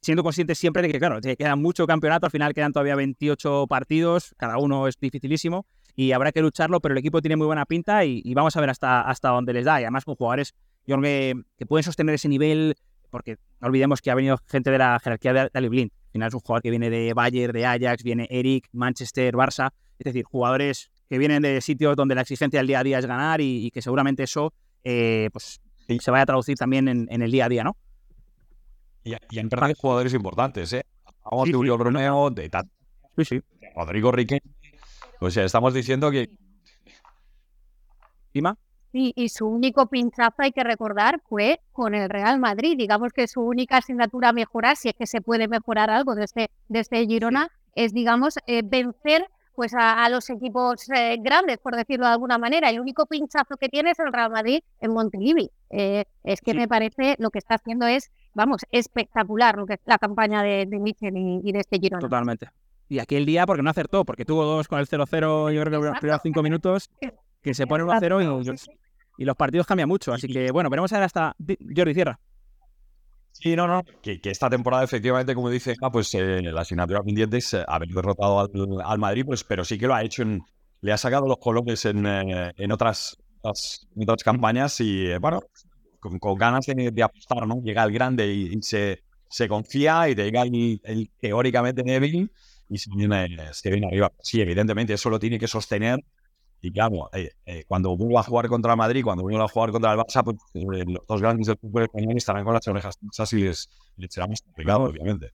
[0.01, 3.67] siendo conscientes siempre de que, claro, que queda mucho campeonato, al final quedan todavía 28
[3.69, 7.67] partidos, cada uno es dificilísimo y habrá que lucharlo, pero el equipo tiene muy buena
[7.67, 9.81] pinta y, vamos a ver hasta, hasta dónde les da.
[9.81, 10.55] Y además con jugadores
[10.87, 12.75] yo que, pueden sostener ese nivel,
[13.11, 15.91] porque no olvidemos que ha venido gente de la jerarquía de Ali Blind.
[15.93, 19.71] Al final es un jugador que viene de Bayern, de Ajax, viene Eric, Manchester, Barça,
[19.99, 23.07] es decir, jugadores que vienen de sitios donde la exigencia del día a día es
[23.07, 24.53] ganar y, que seguramente eso
[24.85, 27.77] eh, pues, se vaya a traducir también en, en el día a día, ¿no?
[29.05, 30.85] Y, y en verdad jugadores importantes, ¿eh?
[31.25, 32.51] Vamos sí, de Uriol Romeo, de,
[33.17, 33.43] sí, sí.
[33.77, 34.55] Rodrigo Riquelme.
[35.21, 36.31] O sea, estamos diciendo que...
[38.33, 38.57] ¿Ima?
[38.93, 42.77] Sí, y su único pinchazo, hay que recordar, fue con el Real Madrid.
[42.77, 46.51] Digamos que su única asignatura a mejorar, si es que se puede mejorar algo desde,
[46.69, 52.13] desde Girona, es, digamos, eh, vencer pues a, los equipos eh, grandes, por decirlo de
[52.13, 52.71] alguna manera.
[52.71, 55.51] El único pinchazo que tiene es el Real Madrid en Montilivi.
[55.69, 59.81] Eh, es que me parece lo que está haciendo es, vamos, espectacular lo que es
[59.85, 62.01] la campaña de, de Michel y, de este Girona.
[62.01, 62.49] Totalmente.
[62.89, 65.81] Y aquí el día porque no acertó, porque tuvo dos con el 0-0, yo creo
[65.81, 66.91] que los primeros cinco minutos,
[67.43, 70.13] que se pone 1-0 y, y, los partidos cambian mucho.
[70.13, 71.35] Así que, bueno, veremos a ver hasta
[71.75, 72.19] Jordi Cierra.
[73.33, 73.83] Sí, no, no.
[74.03, 77.89] Que, esta temporada, efectivamente, como dice, ah, pues eh, la asignatura pendiente es eh, haber
[77.89, 78.41] derrotado
[78.85, 80.43] al, Madrid, pues, pero sí que lo ha hecho en.
[80.83, 85.41] Le ha sacado los colores en, eh, en otras, otras, campañas y, bueno,
[86.01, 87.61] con, ganas de, apostar, ¿no?
[87.63, 92.33] Llega el grande y, se, se, confía y te llega el, el teóricamente débil
[92.71, 94.11] y se viene, se viene arriba.
[94.23, 96.01] Sí, evidentemente, eso lo tiene que sostener
[96.63, 99.93] y claro, eh, eh, cuando vuelva a jugar contra Madrid, cuando vuelva a jugar contra
[99.93, 103.41] el Barça, pues eh, los dos grandes del fútbol español estarán con las orejas así
[103.41, 103.69] y les,
[104.11, 105.33] será más complicado, obviamente.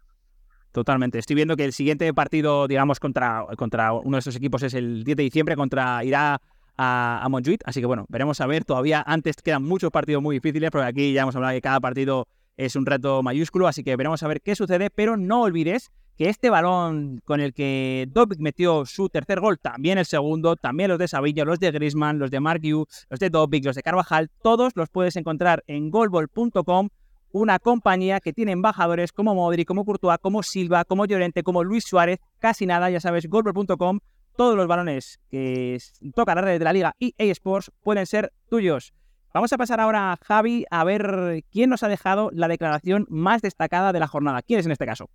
[0.70, 1.18] Totalmente.
[1.18, 5.02] Estoy viendo que el siguiente partido, digamos, contra, contra uno de esos equipos es el
[5.04, 6.34] 10 de diciembre, contra irá
[6.76, 7.28] a, a.
[7.64, 8.64] Así que bueno, veremos a ver.
[8.64, 12.28] Todavía antes quedan muchos partidos muy difíciles, porque aquí ya hemos hablado que cada partido
[12.56, 16.28] es un reto mayúsculo, así que veremos a ver qué sucede, pero no olvides que
[16.30, 20.98] este balón con el que Dobbik metió su tercer gol, también el segundo, también los
[20.98, 24.30] de Sabillo, los de Grisman, los de Mark Yu, los de Dobbik, los de Carvajal,
[24.42, 26.88] todos los puedes encontrar en golbol.com,
[27.32, 31.84] una compañía que tiene embajadores como Modri, como Courtois, como Silva, como Llorente, como Luis
[31.86, 34.00] Suárez, casi nada, ya sabes, golbol.com,
[34.36, 35.78] todos los balones que
[36.14, 38.94] tocan la red de la liga EA Sports pueden ser tuyos.
[39.34, 43.92] Vamos a pasar ahora, Javi, a ver quién nos ha dejado la declaración más destacada
[43.92, 44.40] de la jornada.
[44.40, 45.10] ¿Quién es en este caso?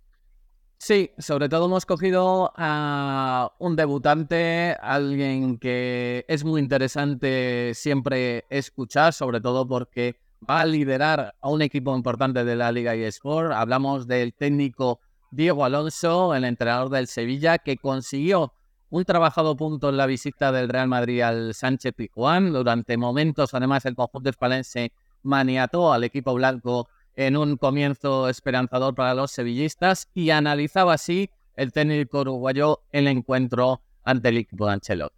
[0.84, 9.12] Sí, sobre todo hemos cogido a un debutante, alguien que es muy interesante siempre escuchar,
[9.12, 10.16] sobre todo porque
[10.50, 13.52] va a liderar a un equipo importante de la Liga eSport.
[13.52, 14.98] Hablamos del técnico
[15.30, 18.52] Diego Alonso, el entrenador del Sevilla, que consiguió
[18.90, 22.52] un trabajado punto en la visita del Real Madrid al Sánchez Pijuán.
[22.52, 24.92] Durante momentos, además, el conjunto espalense
[25.22, 31.72] maniató al equipo blanco en un comienzo esperanzador para los sevillistas y analizaba así el
[31.72, 35.16] técnico uruguayo el encuentro ante el equipo de Ancelotti.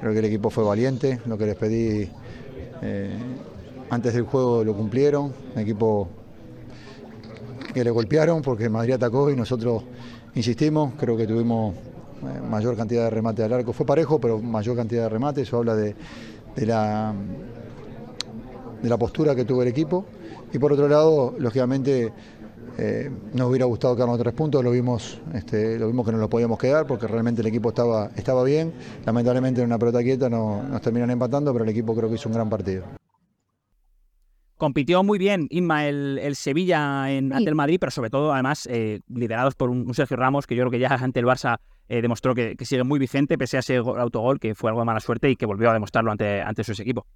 [0.00, 2.10] Creo que el equipo fue valiente, lo que les pedí
[2.82, 3.16] eh,
[3.90, 6.08] antes del juego lo cumplieron, un equipo
[7.72, 9.84] que le golpearon porque Madrid atacó y nosotros
[10.34, 14.76] insistimos, creo que tuvimos eh, mayor cantidad de remate al arco, fue parejo, pero mayor
[14.76, 15.94] cantidad de remate, eso habla de,
[16.56, 17.14] de la,
[18.82, 20.04] de la postura que tuvo el equipo
[20.52, 22.12] y por otro lado, lógicamente,
[22.78, 26.28] eh, nos hubiera gustado quedarnos tres puntos, lo vimos, este, lo vimos que no lo
[26.28, 28.72] podíamos quedar porque realmente el equipo estaba, estaba bien.
[29.04, 32.28] Lamentablemente en una pelota quieta no, nos terminan empatando, pero el equipo creo que hizo
[32.28, 32.84] un gran partido.
[34.58, 39.00] Compitió muy bien Inma el, Sevilla en, ante el Madrid, pero sobre todo, además, eh,
[39.08, 42.34] liderados por un, Sergio Ramos, que yo creo que ya ante el Barça eh, demostró
[42.34, 45.36] que, sigue muy vigente, pese a ese autogol, que fue algo de mala suerte y
[45.36, 47.06] que volvió a demostrarlo ante, ante su equipo.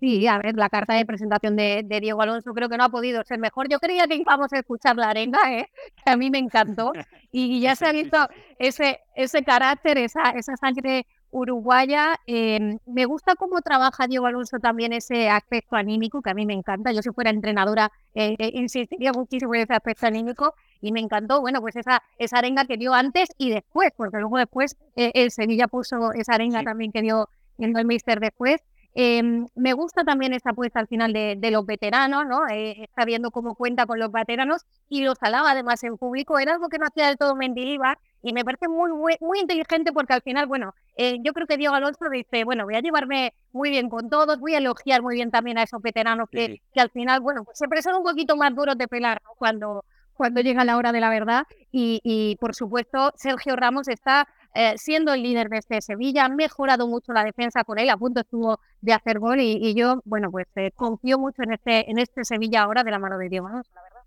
[0.00, 3.24] Sí, a ver, la carta de presentación de, Diego Alonso creo que no ha podido
[3.24, 3.68] ser mejor.
[3.68, 5.70] Yo creía que íbamos a escuchar la arenga, ¿eh?
[6.04, 6.92] que a mí me encantó.
[7.32, 8.16] Y, ya se ha visto
[8.58, 12.16] ese, ese carácter, esa, esa sangre uruguaya.
[12.26, 16.54] Em, me gusta cómo trabaja Diego Alonso también ese aspecto anímico, que a mí me
[16.54, 16.92] encanta.
[16.92, 21.40] Yo si fuera entrenadora eh, eh, insistiría muchísimo en ese aspecto anímico y me encantó,
[21.40, 25.30] bueno, pues esa, esa arenga que dio antes y después, porque luego después eh, el
[25.30, 28.62] Sevilla puso esa arenga también que dio viendo el Mister después.
[29.00, 32.40] Em, me gusta también esta apuesta al final de, los veteranos, ¿no?
[32.48, 36.40] está viendo cómo cuenta con los veteranos y los alaba además en público.
[36.40, 40.14] Era algo que no hacía del todo Mendilibar y me parece muy, muy, inteligente porque
[40.14, 43.70] al final, bueno, eh, yo creo que Diego Alonso dice, bueno, voy a llevarme muy
[43.70, 46.90] bien con todos, voy a elogiar muy bien también a esos veteranos que, que al
[46.90, 49.84] final, bueno, pues siempre son un poquito más duros de pelar cuando,
[50.14, 51.44] cuando llega la hora de la verdad.
[51.70, 56.28] Y, y por supuesto, Sergio Ramos está eh, siendo el líder de este Sevilla, ha
[56.28, 60.30] mejorado mucho la defensa con él, a punto estuvo de hacer gol y, yo, bueno,
[60.30, 63.46] pues eh, confío mucho en este, en este Sevilla ahora de la mano de Diego
[63.46, 63.98] Alonso, la verdad.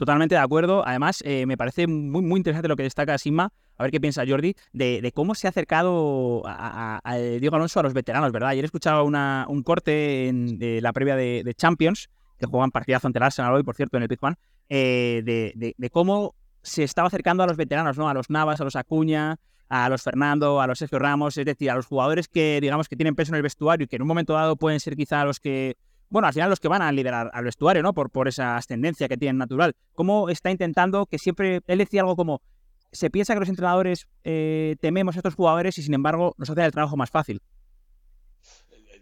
[0.00, 0.82] Totalmente de acuerdo.
[0.86, 4.24] Además, eh, me parece muy, muy interesante lo que destaca Sima, a ver qué piensa
[4.26, 7.00] Jordi, de, cómo se ha acercado a,
[7.38, 8.48] Diego Alonso a los veteranos, ¿verdad?
[8.48, 13.18] Ayer he escuchado una, un corte en, la previa de, Champions, que juegan partidazo ante
[13.18, 14.36] el Arsenal hoy, por cierto, en el Pizjuán,
[14.70, 18.08] eh, de, cómo se estaba acercando a los veteranos, ¿no?
[18.08, 21.70] A los Navas, a los Acuña, a los Fernando, a los Sergio Ramos, es decir,
[21.70, 24.08] a los jugadores que, digamos, que tienen peso en el vestuario y que en un
[24.08, 25.76] momento dado pueden ser quizá los que
[26.10, 27.94] bueno, al final los que van a liderar al vestuario, ¿no?
[27.94, 29.74] Por, por esa ascendencia que tienen natural.
[29.94, 32.42] ¿Cómo está intentando que siempre, él decía algo como,
[32.90, 36.64] se piensa que los entrenadores eh, tememos a estos jugadores y sin embargo nos hace
[36.64, 37.40] el trabajo más fácil?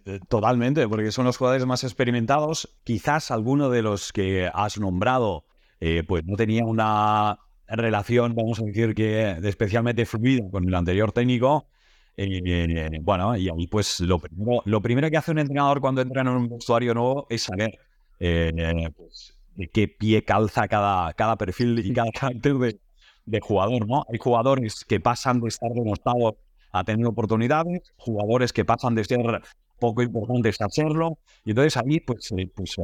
[0.04, 2.76] Eh, totalmente, porque son los jugadores más experimentados.
[2.84, 5.46] Quizás alguno de los que has nombrado,
[5.80, 7.38] eh, pues no tenía una
[7.76, 11.68] relación, vamos a decir que especialmente fluida con el anterior técnico.
[12.16, 16.22] Eh, bueno, y ahí pues lo primero, lo primero que hace un entrenador cuando entra
[16.22, 17.78] en un usuario nuevo es saber
[18.18, 22.78] eh, pues, de qué pie calza cada, cada perfil y cada carácter
[23.26, 24.04] de, jugador, ¿no?
[24.10, 26.34] Hay jugadores que pasan de estar denostados
[26.72, 29.42] a tener oportunidades, jugadores que pasan de ser
[29.78, 32.76] poco importantes a serlo, y entonces ahí pues, eh, pues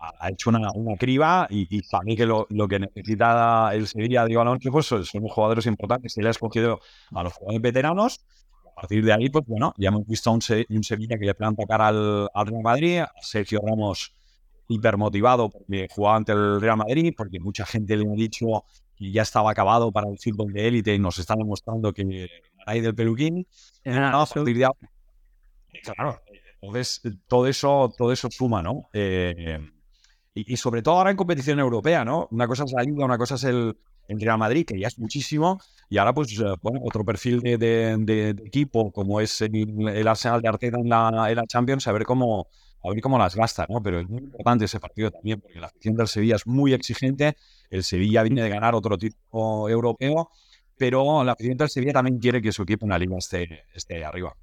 [0.00, 3.86] ha hecho una, una criba y, y, para mí que lo, lo, que necesita el
[3.86, 6.16] Sevilla, digo, Alonso, pues son jugadores importantes.
[6.16, 6.80] Le ha escogido
[7.12, 8.20] a los jugadores veteranos.
[8.64, 11.64] A partir de ahí, pues bueno, ya hemos visto un, un Sevilla que le planta
[11.66, 14.14] cara al, al Real Madrid, a Sergio Ramos
[14.68, 18.64] hipermotivado porque jugaba ante el Real Madrid, porque mucha gente le ha dicho
[18.96, 22.28] que ya estaba acabado para el fútbol de élite y nos están demostrando que
[22.66, 23.46] hay del peluquín.
[23.84, 24.68] a partir de
[25.82, 26.20] claro,
[26.60, 28.88] entonces todo eso, todo eso suma, ¿no?
[28.92, 29.58] Eh,
[30.46, 32.28] y, sobre todo ahora en competición europea, ¿no?
[32.30, 33.76] Una cosa es la Liga, una cosa es el,
[34.10, 38.90] Real Madrid, que ya es muchísimo, y ahora, pues, eh, bueno, otro perfil de, equipo,
[38.90, 42.48] como es el, Arsenal de Arteta en la, en la, Champions, a ver cómo
[42.82, 43.82] a ver cómo las gasta, ¿no?
[43.82, 47.36] Pero es muy importante ese partido también, porque la afición del Sevilla es muy exigente,
[47.70, 50.30] el Sevilla viene de ganar otro título europeo,
[50.76, 54.04] pero la afición del Sevilla también quiere que su equipo en la Liga esté, esté
[54.04, 54.34] arriba.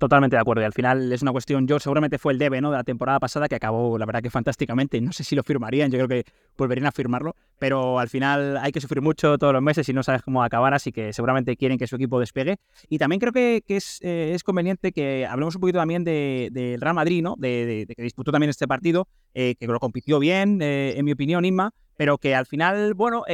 [0.00, 0.62] Totalmente de acuerdo.
[0.62, 2.70] Y al final es una cuestión, yo seguramente fue el debe ¿no?
[2.70, 4.98] de la temporada pasada que acabó, la verdad que fantásticamente.
[4.98, 6.24] No sé si lo firmarían, yo creo que
[6.56, 10.02] volverían a firmarlo, pero al final hay que sufrir mucho todos los meses y no
[10.02, 12.56] sabes cómo acabar, así que seguramente quieren que su equipo despegue.
[12.88, 16.78] Y también creo que, es, eh, es, conveniente que hablemos un poquito también del de,
[16.80, 17.34] Real Madrid, ¿no?
[17.36, 21.44] de, que disputó también este partido, eh, que lo compitió bien, eh, en mi opinión,
[21.44, 23.24] Inma, pero que al final, bueno,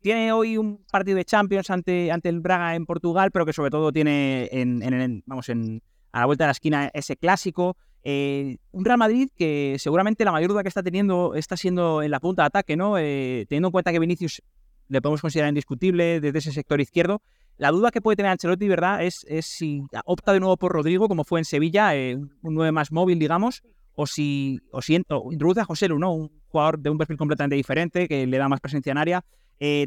[0.00, 3.70] tiene hoy un partido de Champions ante, ante el Braga en Portugal, pero que sobre
[3.70, 5.82] todo tiene en, en vamos, en
[6.12, 7.76] a la vuelta de la esquina ese clásico.
[8.04, 12.10] Eh, un Real Madrid que seguramente la mayor duda que está teniendo está siendo en
[12.10, 12.98] la punta de ataque, ¿no?
[12.98, 14.42] Eh, teniendo en cuenta que Vinicius
[14.88, 17.22] le podemos considerar indiscutible desde ese sector izquierdo.
[17.56, 21.06] La duda que puede tener Ancelotti, ¿verdad?, es, es si opta de nuevo por Rodrigo,
[21.08, 23.62] como fue en Sevilla, eh, un 9 más móvil, digamos,
[23.94, 26.12] o si, o si introduce a José Lu, ¿no?
[26.12, 29.24] Un jugador de un perfil completamente diferente, que le da más presencia en área.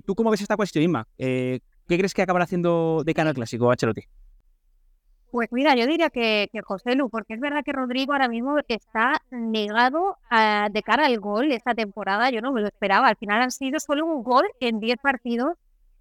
[0.06, 1.06] ¿Tú cómo ves esta cuestión, Inma?
[1.18, 4.04] ¿Qué crees que acabará haciendo de cara al clásico, Ancelotti?
[5.36, 9.22] Pues mira, yo diría que, José Lu, porque es verdad que Rodrigo ahora mismo está
[9.32, 10.18] negado
[10.72, 12.30] de cara al gol esta temporada.
[12.30, 13.10] Yo no me lo esperaba.
[13.10, 15.58] Al final han sido solo un gol en 10 partidos.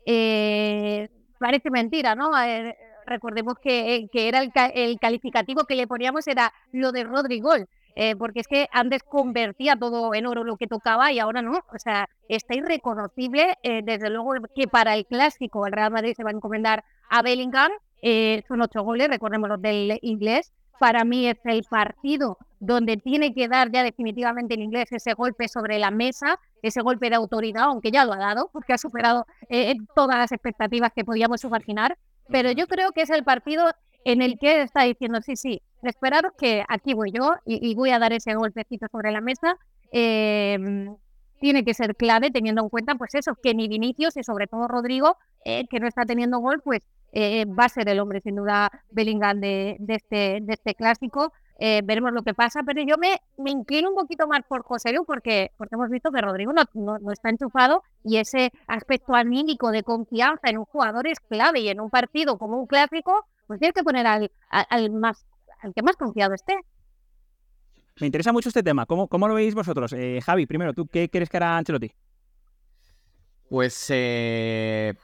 [0.07, 1.09] Eh,
[1.41, 2.31] parece mentira, ¿no?
[2.41, 4.41] Eh, recordemos que, era
[4.73, 7.55] el, calificativo que le poníamos era lo de Rodrigo.
[7.97, 11.59] Eh, porque es que antes convertía todo en oro lo que tocaba y ahora no.
[11.73, 13.59] O sea, está irreconocible.
[13.65, 17.73] desde luego que para el clásico el Real Madrid se va a encomendar a Bellingham
[18.07, 20.53] eh, son ocho goles, recordemos los del inglés.
[20.79, 25.49] Para mí es el partido donde tiene que dar ya definitivamente el inglés ese golpe
[25.49, 29.25] sobre la mesa, ese golpe de autoridad, aunque ya lo ha dado, porque ha superado
[29.49, 31.97] eh, todas las expectativas que podíamos imaginar.
[32.29, 33.65] Pero yo creo que es el partido
[34.05, 37.99] en el que está diciendo, sí, sí, esperaros que aquí voy yo y, voy a
[37.99, 39.57] dar ese golpecito sobre la mesa.
[39.93, 40.95] Em,
[41.41, 44.69] tiene que ser clave teniendo en cuenta, pues eso, que ni Vinicius y sobre todo
[44.69, 46.83] Rodrigo, eh, que no está teniendo gol, pues
[47.15, 51.33] eh, va a ser el hombre sin duda Bellingham de, este, de este clásico.
[51.61, 54.93] Eh, veremos lo que pasa, pero yo me, me inclino un poquito más por José
[54.93, 59.71] Lu porque, porque hemos visto que Rodrigo no, no, está enchufado y ese aspecto anímico
[59.71, 63.61] de confianza en un jugador es clave y en un partido como un clásico, pues
[63.61, 65.25] tienes que poner al, al, más,
[65.63, 66.57] al que más confiado esté.
[68.01, 68.87] Me interesa mucho este tema.
[68.87, 69.93] ¿Cómo, cómo lo veis vosotros?
[69.93, 71.93] Eh, Javi, primero, ¿tú qué crees que hará Ancelotti?
[73.49, 74.95] Pues eh,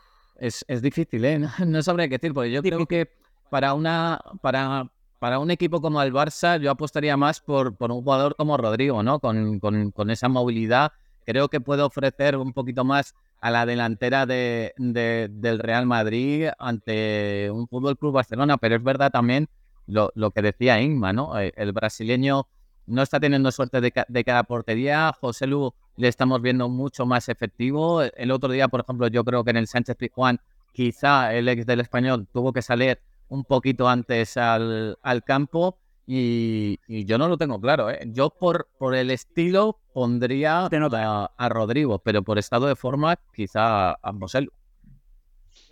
[0.40, 1.40] es, es, difícil, ¿eh?
[1.66, 3.11] No, sabría qué decir, porque yo creo que
[3.50, 8.03] para una para, para un equipo como el Barça, yo apostaría más por, por un
[8.03, 9.20] jugador como Rodrigo, ¿no?
[9.20, 10.92] Con, con, con, esa movilidad.
[11.26, 17.50] Creo que puede ofrecer un poquito más a la delantera de, del Real Madrid ante
[17.53, 19.48] un Fútbol Club Barcelona, pero es verdad también
[19.87, 21.38] lo, lo que decía Inma, ¿no?
[21.38, 22.46] Eh, el brasileño
[22.87, 25.14] no está teniendo suerte de, de cada portería.
[25.20, 28.02] José Lu le estamos viendo mucho más efectivo.
[28.02, 30.40] El otro día, por ejemplo, yo creo que en el Sánchez Pizjuán,
[30.72, 35.78] quizá el ex del español tuvo que salir un poquito antes al, al campo.
[36.06, 37.90] Y, yo no lo tengo claro.
[37.90, 38.00] ¿eh?
[38.06, 43.90] Yo por, por el estilo pondría a, a, Rodrigo, pero por estado de forma quizá
[43.90, 44.50] a José Lu.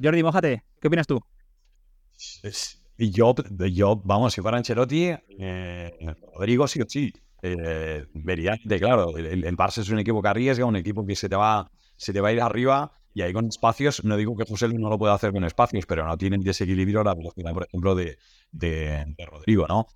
[0.00, 0.62] Jordi, mojate.
[0.80, 1.20] ¿Qué opinas tú?
[2.98, 3.34] Yo,
[3.68, 7.12] yo, vamos, si fuera Ancelotti, eh, Rodrigo sí o sí.
[7.42, 11.36] Eh, de claro, el, el, es un equipo que arriesga, un equipo que se te
[11.36, 14.68] va, se te va a ir arriba y ahí con espacios, no digo que José
[14.68, 17.94] Luis no lo pueda hacer con espacios, pero no tienen desequilibrio la velocidad, por ejemplo,
[17.94, 18.18] de,
[18.52, 19.86] de, Rodrigo, ¿no?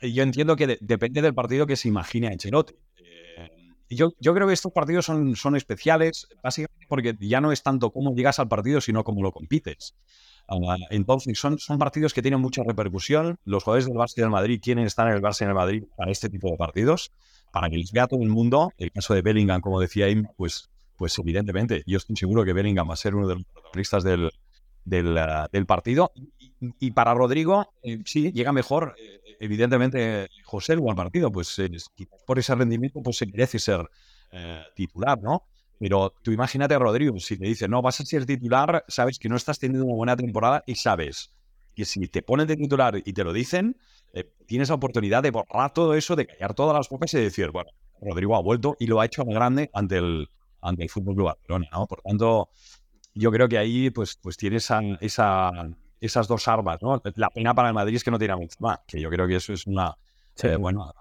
[0.00, 2.74] Yo entiendo que depende del partido que se imagine Ancelotti.
[2.96, 3.50] Eh,
[3.88, 7.90] yo, yo creo que estos partidos son, son especiales, básicamente porque ya no es tanto
[7.92, 9.94] cómo llegas al partido, sino cómo lo compites.
[10.48, 13.38] Ah, entonces, son, son partidos que tienen mucha repercusión.
[13.44, 15.56] Los jugadores del Barça y del Madrid quieren estar en el Barça y en el
[15.56, 17.10] Madrid para este tipo de partidos,
[17.52, 18.70] para que les vea todo el mundo.
[18.78, 20.06] El caso de Bellingham, como decía
[20.36, 24.04] pues, pues evidentemente, yo estoy seguro que Bellingham va a ser uno de los protagonistas
[24.04, 24.30] del,
[24.84, 26.12] del, ah, del partido.
[26.78, 31.60] Y, para Rodrigo, eh, sí, llega mejor, eh, evidentemente, José al partido, pues
[32.24, 33.90] por ese rendimiento, pues se merece ser
[34.32, 35.42] eh, titular, ¿no?
[35.78, 39.28] Pero tú imagínate a Rodrigo, si te dice, no, vas a ser titular, sabes que
[39.28, 41.32] no estás teniendo una buena temporada y sabes
[41.74, 43.76] que si te ponen de titular y te lo dicen,
[44.14, 47.50] eh, tienes la oportunidad de borrar todo eso, de callar todas las bocas y decir,
[47.50, 50.28] bueno, Rodrigo ha vuelto y lo ha hecho a grande ante el,
[50.62, 51.86] ante el Fútbol Club Barcelona, ¿no?
[51.86, 52.48] Por tanto,
[53.14, 55.52] yo creo que ahí pues, pues tienes esa,
[56.00, 57.02] esas dos armas, ¿no?
[57.16, 59.36] La pena para el Madrid es que no tiene mucho más, que yo creo que
[59.36, 59.94] eso es una,
[60.42, 60.92] eh, bueno,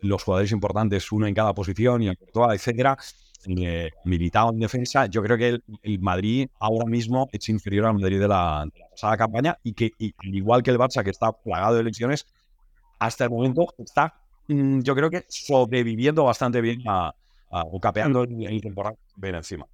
[0.00, 2.96] los, jugadores importantes, uno en cada posición y etcétera,
[3.46, 8.20] eh, militado en defensa, yo creo que el, Madrid ahora mismo es inferior al Madrid
[8.20, 11.80] de la, pasada campaña y que, al igual que el Barça, que está plagado de
[11.80, 12.26] elecciones,
[12.98, 14.14] hasta el momento está,
[14.48, 17.14] mm, yo creo que sobreviviendo bastante bien a,
[17.50, 19.66] o capeando el, el temporal ven encima.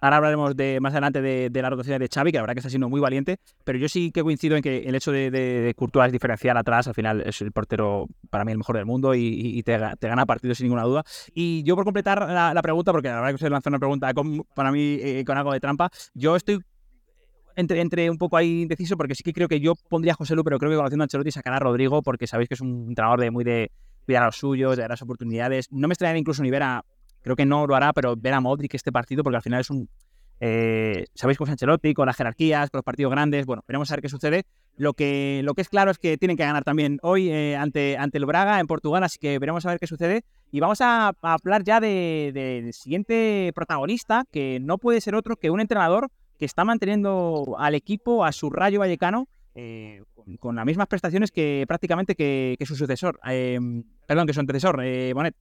[0.00, 2.60] Ahora hablaremos de, más adelante de, de la rotación de Xavi, que la verdad que
[2.60, 5.74] está siendo muy valiente, pero yo sí que coincido en que el hecho de, de,
[5.74, 9.14] Courtois es diferencial atrás, al final es el portero para mí el mejor del mundo
[9.14, 11.04] y, te, gana partidos sin ninguna duda.
[11.34, 14.12] Y yo por completar la, pregunta, porque la verdad que usted lanzó una pregunta
[14.54, 16.60] para mí eh, con algo de trampa, yo estoy
[17.56, 20.36] entre, entre un poco ahí indeciso porque sí que creo que yo pondría a José
[20.36, 22.54] Lu, pero creo que con la acción de Ancelotti sacará a Rodrigo porque sabéis que
[22.54, 23.72] es un entrenador de muy de
[24.06, 25.66] cuidar a los suyos, de dar las oportunidades.
[25.72, 26.84] No me extrañaría incluso ni ver a,
[27.28, 29.68] creo que no lo hará, pero ver a Modric este partido, porque al final es
[29.68, 29.88] un.
[30.40, 33.44] Eh, Sabéis cómo es con las jerarquías, con los partidos grandes.
[33.44, 34.44] Bueno, veremos a ver qué sucede.
[34.76, 37.98] Lo que, lo que es claro es que tienen que ganar también hoy eh, ante,
[37.98, 40.24] ante el Braga en Portugal, así que veremos a ver qué sucede.
[40.50, 45.50] Y vamos a, hablar ya del de, siguiente protagonista, que no puede ser otro que
[45.50, 50.02] un entrenador que está manteniendo al equipo, a su Rayo Vallecano, eh,
[50.38, 53.20] con, las mismas prestaciones que prácticamente que, su sucesor.
[54.06, 54.76] perdón, que su antecesor,
[55.12, 55.34] Bonet.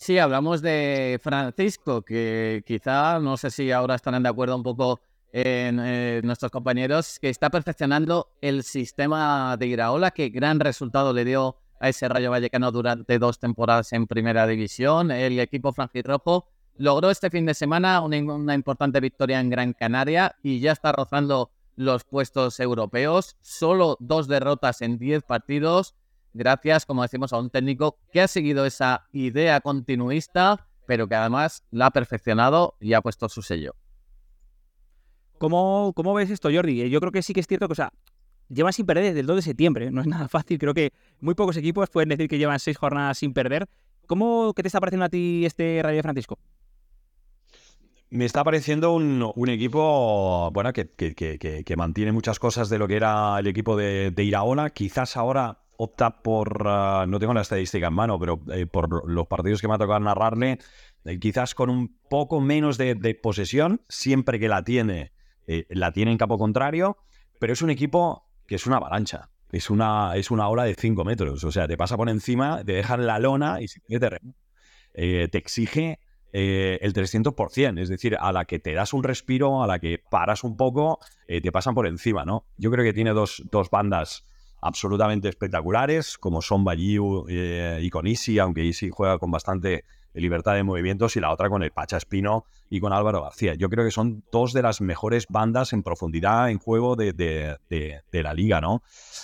[0.00, 5.00] Sí, hablamos de Francisco, que quizá, no sé si ahora estarán de acuerdo un poco
[5.32, 11.24] en, eh, nuestros compañeros, que está perfeccionando el sistema de Iraola, que gran resultado le
[11.24, 15.10] dio a ese Rayo Vallecano durante dos temporadas en Primera División.
[15.10, 20.36] El equipo franjirrojo logró este fin de semana una, una importante victoria en Gran Canaria
[20.44, 23.36] y ya está rozando los puestos europeos.
[23.40, 25.96] Solo dos derrotas en diez partidos
[26.32, 31.64] gracias, como decimos, a un técnico que ha seguido esa idea continuista, pero que además
[31.70, 33.74] la ha perfeccionado y ha puesto su sello.
[35.38, 36.82] ¿Cómo, cómo ves esto, Jordi?
[36.82, 37.92] Eh, yo creo que sí que es cierto que, o sea,
[38.48, 41.34] llevan sin perder desde el 2 de septiembre, no es nada fácil, creo que muy
[41.34, 43.66] pocos equipos pueden decir que llevan seis jornadas sin perder.
[44.06, 46.38] ¿Cómo, ¿Qué te está pareciendo a ti este Radio Francisco?
[48.10, 53.38] Me está pareciendo un, equipo bueno que, que, mantiene muchas cosas de lo que era
[53.38, 54.70] el equipo de, de Iraola.
[54.70, 59.26] Quizás ahora opta por, ah, no tengo la estadística en mano, pero eh, por los
[59.28, 60.58] partidos que me ha tocado narrarle,
[61.04, 65.12] eh, quizás con un poco menos de, posesión, siempre que la tiene,
[65.46, 66.98] eh, la tiene en campo contrario,
[67.38, 69.30] pero es un equipo que es una avalancha.
[69.50, 71.42] Es una, es una ola de 5 metros.
[71.44, 76.00] O sea, te pasa por encima, te dejan la lona y si te, te exige
[76.32, 77.80] eh, el 300%.
[77.80, 80.98] Es decir, a la que te das un respiro, a la que paras un poco,
[81.26, 82.44] te pasan por encima, ¿no?
[82.58, 84.27] Yo creo que tiene dos, dos bandas
[84.60, 89.84] absolutamente espectaculares, como son Balliu y con Isi, aunque Isi juega con bastante
[90.14, 93.54] libertad de movimientos, y la otra con el Pacha Espino y con Álvaro García.
[93.54, 97.58] Yo creo que son dos de las mejores bandas en profundidad en juego de,
[98.12, 98.82] la liga, ¿no?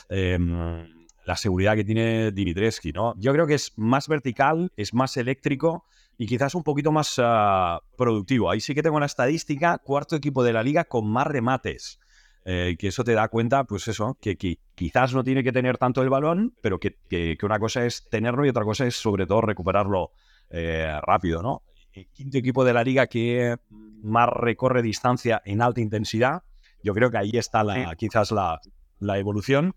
[0.09, 0.89] Em,
[1.25, 3.15] la seguridad que tiene Dimitrescu, ¿no?
[3.19, 5.85] Yo creo que es más vertical, es más eléctrico
[6.19, 8.51] y quizás un poquito más ah, productivo.
[8.51, 11.99] Ahí sí que tengo una estadística, cuarto equipo de la liga con más remates.
[12.47, 14.37] Eh, que eso te da cuenta, pues eso, que,
[14.75, 18.51] quizás no tiene que tener tanto el balón, pero que, una cosa es tenerlo y
[18.51, 20.11] otra cosa es sobre todo recuperarlo
[20.51, 21.63] eh, rápido, ¿no?
[21.95, 23.57] El quinto equipo de la liga que
[24.03, 26.43] más recorre distancia en alta intensidad,
[26.83, 28.61] yo creo que ahí está la, quizás la,
[28.99, 29.75] la evolución.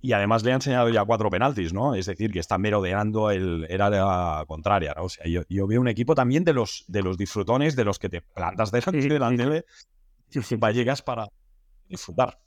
[0.00, 1.94] Y además le ha enseñado ya cuatro penaltis, ¿no?
[1.94, 5.04] Es decir, que está merodeando el era contraria, ¿no?
[5.04, 8.08] O sea, yo, veo un equipo también de los, de los disfrutones, de los que
[8.08, 9.64] te plantas de delante
[10.28, 11.28] sí, sí, llegas para
[11.88, 12.38] disfrutar.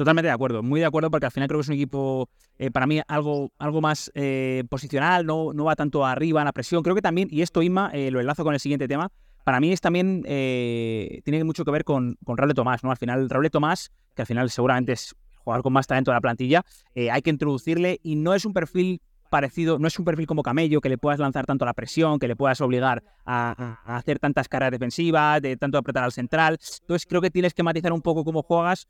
[0.00, 2.70] Totalmente de acuerdo, muy de acuerdo, porque al final creo que es un equipo, eh,
[2.70, 6.82] para mí, algo, algo más eh, posicional, no, no va tanto arriba en la presión.
[6.82, 9.12] Creo que también, y esto, Inma, eh, lo enlazo con el siguiente tema,
[9.44, 12.90] para mí es también, tiene mucho que ver con, con Raúl Tomás, ¿no?
[12.90, 16.20] Al final, Raúl Tomás, que al final seguramente es jugador con más talento de la
[16.20, 16.64] plantilla,
[16.94, 19.00] hay que introducirle y no es un perfil
[19.30, 22.28] parecido, no es un perfil como Camello, que le puedas lanzar tanto la presión, que
[22.28, 26.58] le puedas obligar a, hacer tantas carreras defensivas, de tanto apretar al central.
[26.80, 28.88] Entonces creo que tienes que matizar un poco cómo juegas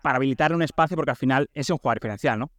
[0.00, 2.50] para habilitarle un espacio, porque al final es un jugador diferencial, ¿no?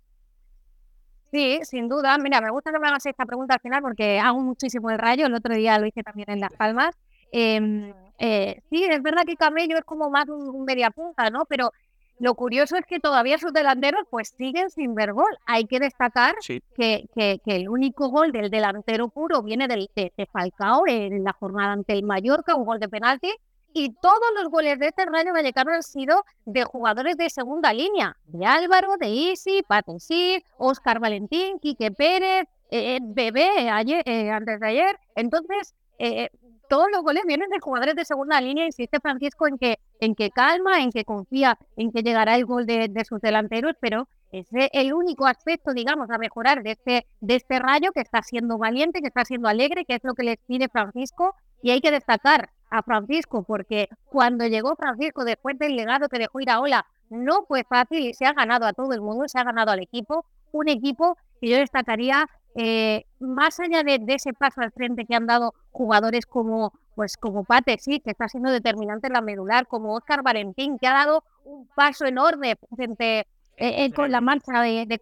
[1.32, 2.18] Sí, sin duda.
[2.18, 5.26] Mira, me gusta que me hagas esta pregunta al final porque hago muchísimo el rayo.
[5.26, 6.96] El otro día lo hice también en Las Palmas.
[7.32, 11.46] Em, eh, sí, es verdad que Camello es como más un media punta, ¿no?
[11.46, 11.72] Pero
[12.20, 15.38] lo curioso es que todavía sus delanteros pues siguen sin ver gol.
[15.46, 16.36] Hay que destacar
[16.76, 21.74] que, que, el único gol del delantero puro viene del, de, Falcao en la jornada
[21.74, 23.32] ante el Mallorca, un gol de penalti.
[23.74, 28.18] Y todos los goles de este Rayo Vallecano han sido de jugadores de segunda línea.
[28.26, 34.60] De Álvaro, de Isi, Patensí, Oscar Valentín, Quique Pérez, eh, eh Bebé ayer, eh, antes
[34.60, 35.00] de ayer.
[35.16, 36.30] Entonces, eh,
[36.72, 40.32] todos los goles vienen de jugadores de segunda línea, insiste Francisco en que, en que
[40.32, 44.94] calma, en que confía en que llegará el gol de, sus delanteros, pero es el
[44.94, 49.08] único aspecto, digamos, a mejorar de este, de este rayo que está siendo valiente, que
[49.08, 52.82] está siendo alegre, que es lo que les pide Francisco, y hay que destacar a
[52.82, 57.64] Francisco, porque cuando llegó Francisco después del legado que dejó ir a Ola, no fue
[57.64, 60.68] fácil y se ha ganado a todo el mundo, se ha ganado al equipo, un
[60.68, 65.54] equipo que yo destacaría eh, más allá de, ese paso al frente que han dado
[65.72, 70.24] jugadores como pues como Pate, sí, que está siendo determinante en la medular, como Oscar
[70.24, 73.26] Valentín, que ha dado un paso enorme frente eh,
[73.58, 75.00] eh, con la marcha de, de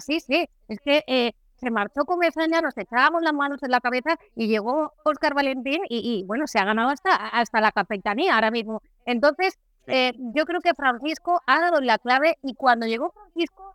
[0.00, 4.46] sí, sí, es que se marchó Comisaña, nos echábamos las manos en la cabeza y
[4.48, 8.82] llegó Oscar Valentín y, bueno, se ha ganado hasta, hasta la capitanía ahora mismo.
[9.06, 13.74] Entonces, yo creo que Francisco ha dado la clave y cuando llegó Francisco,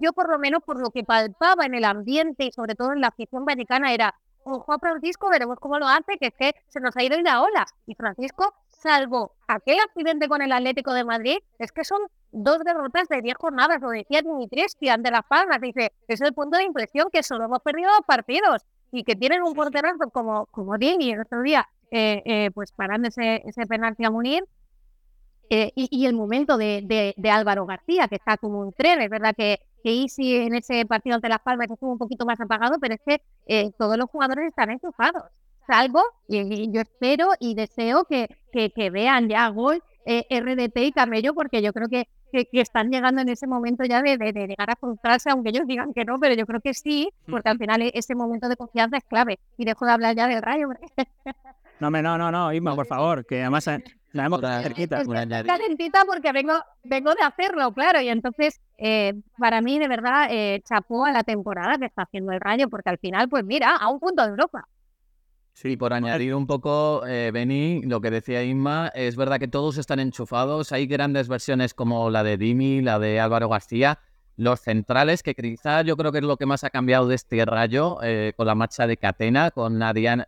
[0.00, 3.00] yo por lo menos por lo que palpaba en el ambiente y sobre todo en
[3.00, 4.14] la afición vaticana era,
[4.44, 7.24] ojo a Francisco, veremos cómo lo hace, que es que se nos ha ido en
[7.24, 7.66] la ola.
[7.86, 12.00] Y Francisco, salvo aquel accidente con el Atlético de Madrid, es que son
[12.32, 16.56] dos derrotas de diez jornadas, lo decía Dimitrescu ante Las Palmas, dice, es el punto
[16.56, 20.78] de inflexión que solo hemos perdido dos partidos y que tienen un porterazo como, como
[20.78, 24.44] Dini el otro día, eh, eh, pues parando ese, ese penalti a Munir,
[25.54, 29.02] eh, y, el momento de, de, Álvaro García, que está como un tren.
[29.02, 32.40] Es verdad que, que Isi en ese partido ante Las Palmas estuvo un poquito más
[32.40, 35.24] apagado, pero es que eh, todos los jugadores están enchufados.
[35.66, 41.34] Salvo, y, yo espero y deseo que, que, vean ya gol eh, RDT y Camello,
[41.34, 44.76] porque yo creo que, que, están llegando en ese momento ya de, de, llegar a
[44.76, 48.14] frustrarse, aunque ellos digan que no, pero yo creo que sí, porque al final ese
[48.14, 49.38] momento de confianza es clave.
[49.56, 50.68] Y dejo de hablar ya del rayo.
[51.78, 53.68] No, no, no, no, Isma, por favor, que además
[54.12, 55.02] la hemos cerquita.
[55.04, 56.54] calentita porque vengo,
[56.84, 58.00] vengo de hacerlo, claro.
[58.00, 62.32] Y entonces, eh, para mí, de verdad, eh, chapó a la temporada que está haciendo
[62.32, 64.68] el Rayo, porque al final, pues mira, a un punto de Europa.
[65.54, 69.76] Sí, por añadir un poco, eh, Beni, lo que decía Inma, es verdad que todos
[69.76, 70.72] están enchufados.
[70.72, 73.98] Hay grandes versiones como la de Dimi, la de Álvaro García,
[74.36, 77.44] los centrales, que quizás yo creo que es lo que más ha cambiado de este
[77.44, 80.24] rayo, eh, con la marcha de Catena, con Ariane,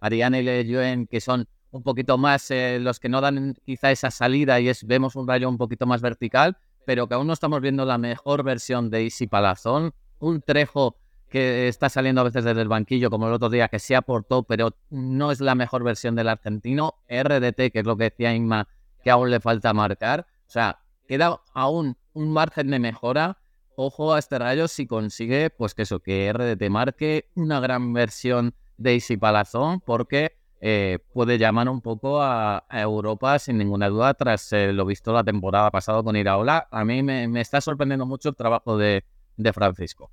[0.00, 4.10] Ariane y Lejoen, que son un poquito más eh, los que no dan quizá esa
[4.10, 7.60] salida y es, vemos un rayo un poquito más vertical, pero que aún no estamos
[7.60, 10.96] viendo la mejor versión de Isi Palazón, un Trejo
[11.28, 14.44] que está saliendo a veces desde el banquillo, como el otro día, que se aportó,
[14.44, 16.94] pero no es la mejor versión del argentino.
[17.08, 18.68] RDT, que es lo que decía Inma,
[19.02, 20.26] que aún le falta marcar.
[20.46, 23.38] O sea, queda aún un margen de mejora.
[23.74, 28.54] Ojo a este rayo si consigue, pues que eso, que RDT marque una gran versión
[28.78, 34.52] de Isi Palazón, porque eh, puede llamar un poco a, Europa sin ninguna duda tras
[34.52, 36.68] eh, lo visto la temporada pasada con Iraola.
[36.70, 39.04] A mí me, está sorprendiendo mucho el trabajo de,
[39.52, 40.10] Francisco.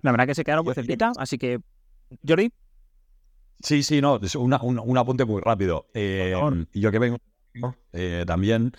[0.00, 1.60] La verdad que se quedaron muy cerquita, así que,
[2.26, 2.52] Jordi.
[3.60, 5.86] Sí, sí, no, es un, apunte muy rápido.
[5.94, 6.34] Eh,
[6.72, 7.18] yo que vengo
[8.26, 8.72] también,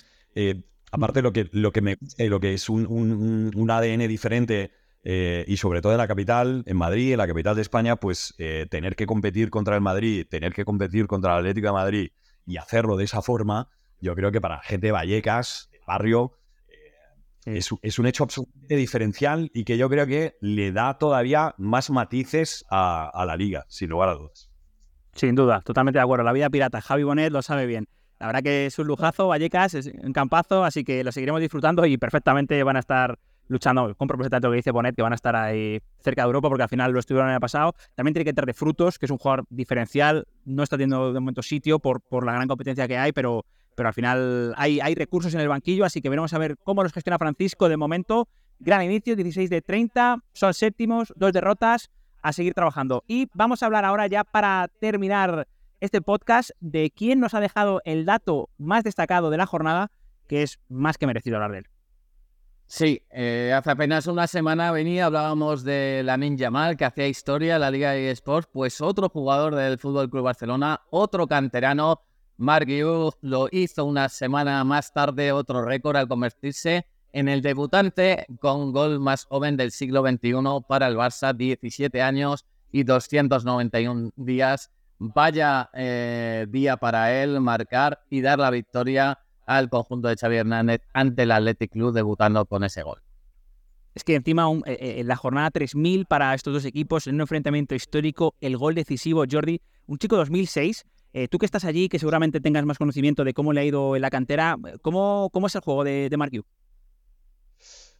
[0.91, 4.71] aparte lo que, lo que, me, lo que es un, un ADN diferente
[5.07, 8.33] eh, y sobre todo en la capital, en Madrid, en la capital de España, pues
[8.39, 12.09] eh, tener que competir contra el Madrid, tener que competir contra el Atlético de Madrid
[12.47, 13.69] y hacerlo de esa forma,
[14.01, 16.39] yo creo que para gente de Vallecas, de barrio,
[17.45, 21.91] eh, es, un hecho absolutamente diferencial y que yo creo que le da todavía más
[21.91, 24.49] matices a, a la liga, sin lugar a dudas.
[25.13, 26.23] Sin duda, totalmente de acuerdo.
[26.23, 27.87] La vida pirata, Javi Bonet lo sabe bien.
[28.19, 31.85] La verdad que es un lujazo, Vallecas, es un campazo, así que lo seguiremos disfrutando
[31.85, 35.15] y perfectamente van a estar luchando, compro perfectamente lo que dice Bonet, que van a
[35.15, 37.75] estar ahí cerca de Europa, porque al final lo estuvieron el año pasado.
[37.95, 41.19] También tiene que tener de frutos, que es un jugador diferencial, no está teniendo de
[41.19, 44.95] momento sitio por, por la gran competencia que hay, pero, pero al final hay, hay
[44.95, 48.27] recursos en el banquillo, así que veremos a ver cómo los gestiona Francisco de momento.
[48.59, 51.89] Gran inicio, 16 de 30, son séptimos, dos derrotas,
[52.21, 53.03] a seguir trabajando.
[53.07, 55.47] Y vamos a hablar ahora ya para terminar
[55.79, 59.91] este podcast de quién nos ha dejado el dato más destacado de la jornada,
[60.27, 61.74] que es más que merecido hablar de él.
[62.67, 67.55] Sí, eh, hace apenas una semana venía, hablábamos de la Ninja Mal, que hacía historia
[67.55, 72.01] en la Liga de Sports, pues otro jugador del Fútbol Club Barcelona, otro canterano,
[72.37, 72.67] Mark
[73.21, 78.99] lo hizo una semana más tarde, otro récord al convertirse en el debutante con gol
[78.99, 80.33] más joven del siglo XXI
[80.67, 84.71] para el Barça, 17 años y 291 días.
[84.97, 90.81] Vaya eh, día para él marcar y dar la victoria al conjunto de Xavi Hernández
[90.93, 93.01] ante el Athletic Club debutando con ese gol.
[93.93, 97.21] Es que encima eh, eh, en la jornada 3000 para estos dos equipos, en un
[97.21, 101.97] enfrentamiento histórico, el gol decisivo, Jordi, un chico 2006, eh, tú que estás allí, que
[101.97, 105.55] seguramente tengas más conocimiento de cómo le ha ido en la cantera, ¿cómo, cómo es
[105.55, 106.33] el juego de, de Mark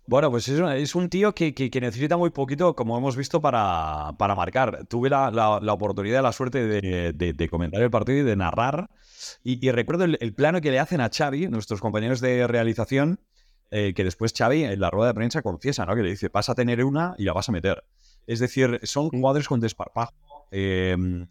[0.08, 4.86] Bueno, pues es, un tío que, necesita muy poquito, como hemos visto, para, para marcar.
[4.88, 8.90] Tuve la, la, oportunidad, la suerte de, comentar el partido y de narrar
[9.44, 13.20] y, recuerdo el, plano que le hacen a Xavi, nuestros compañeros de realización,
[13.72, 15.96] eh, que después Xavi en la rueda de prensa confiesa, ¿no?
[15.96, 17.84] Que le dice, vas a tener una y la vas a meter.
[18.28, 20.14] Es decir, son jugadores con desparpajo.
[20.52, 21.28] Em,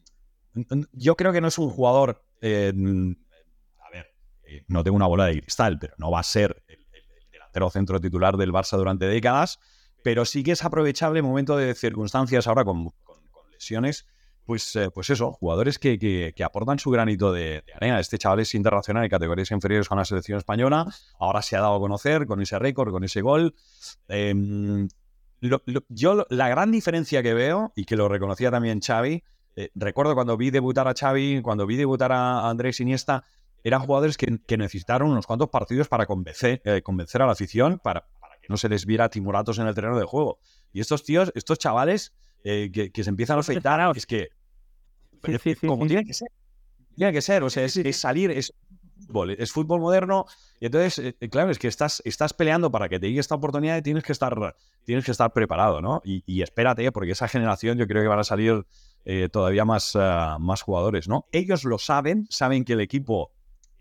[0.93, 2.25] yo creo que no es un jugador...
[2.41, 3.15] Em,
[3.81, 4.07] a ver,
[4.45, 6.64] eh, no tengo una bola de cristal, pero no va a ser el,
[7.55, 9.59] delantero centro titular del Barça durante décadas,
[10.03, 12.91] pero sí que es aprovechable en momento de circunstancias ahora con
[13.53, 14.07] lesiones
[14.45, 17.99] pues, eh, pues eso, jugadores que, aportan su granito de, arena.
[17.99, 20.87] Este chaval es internacional en categorías inferiores con la selección española.
[21.19, 23.55] Ahora se ha dado a conocer con ese récord, con ese gol.
[24.09, 24.89] Em,
[25.89, 29.25] yo la gran diferencia que veo, y que lo reconocía también Xavi,
[29.57, 33.25] eh, recuerdo cuando vi debutar a Xavi, cuando vi debutar a Andrés Iniesta,
[33.65, 38.07] eran jugadores que, necesitaron unos cuantos partidos para convencer, eh, convencer a la afición, para,
[38.21, 40.39] para, que no se les viera timuratos en el terreno de juego.
[40.73, 42.13] Y estos tíos, estos chavales
[42.45, 44.29] eh, que, se empiezan a afeitar, es que
[45.67, 46.29] como tiene que ser.
[46.95, 48.55] Tiene que ser, o sea, es, salir, es
[49.07, 50.27] fútbol, es fútbol moderno.
[50.61, 53.35] Y entonces, eh, eh, claro, es que estás, estás peleando para que te llegue esta
[53.35, 54.55] oportunidad y tienes que estar,
[54.85, 56.03] tienes que estar preparado, ¿no?
[56.05, 58.67] Y, espérate, porque esa generación yo creo que van a salir
[59.33, 59.97] todavía más,
[60.39, 61.27] más jugadores, ¿no?
[61.33, 63.33] Ellos lo saben, saben que el equipo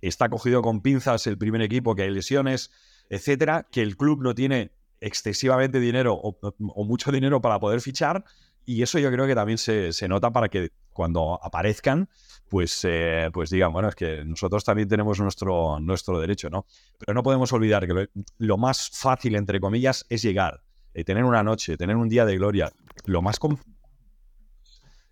[0.08, 2.72] está cogido con pinzas, el primer equipo, que hay lesiones,
[3.10, 8.24] etcétera, que el club no tiene excesivamente dinero o mucho dinero para poder fichar
[8.66, 12.10] y eso yo creo que también se, nota para que cuando aparezcan,
[12.50, 16.66] pues, eh, pues digan, bueno, es que nosotros también tenemos nuestro, nuestro derecho, ¿no?
[16.98, 20.62] Pero no podemos olvidar que lo, más fácil, entre comillas, es llegar,
[20.94, 22.72] eh, tener una noche, tener un día de gloria.
[23.06, 23.40] Lo más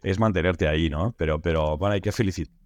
[0.04, 1.14] es mantenerte ahí, ¿no?
[1.18, 2.61] Pero, pero bueno, hay que felicitar.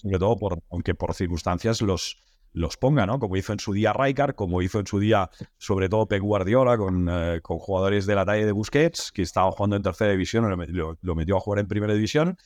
[0.00, 2.16] Sobre todo, por, aunque por circunstancias los,
[2.52, 3.18] los ponga, ¿no?
[3.18, 6.76] Como hizo en su día Rijkaard, como hizo en su día, sobre todo, Pep Guardiola,
[6.76, 10.48] con, eh, con jugadores de la talla de Busquets, que estaba jugando en tercera división,
[10.68, 12.36] lo, lo, metió a jugar en primera división.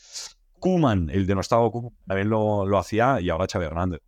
[0.59, 4.00] Kuman, el denostado Kuman, también lo, lo hacía, y ahora Xavi Hernández.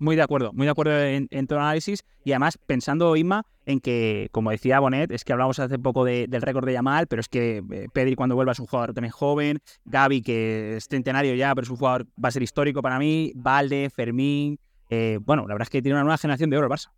[0.00, 3.78] Muy de acuerdo, muy de acuerdo en, en tu análisis y además pensando, Inma, en
[3.78, 7.28] que, como decía Bonet, es que hablamos hace poco del récord de Yamal, pero es
[7.28, 11.54] que eh, Pedri cuando vuelva es un jugador también joven, Gaby que es centenario ya,
[11.54, 14.58] pero es un jugador, va a ser histórico para mí, Valde, Fermín,
[14.90, 16.90] eh, bueno, la verdad es que tiene una nueva generación de oro el Barça.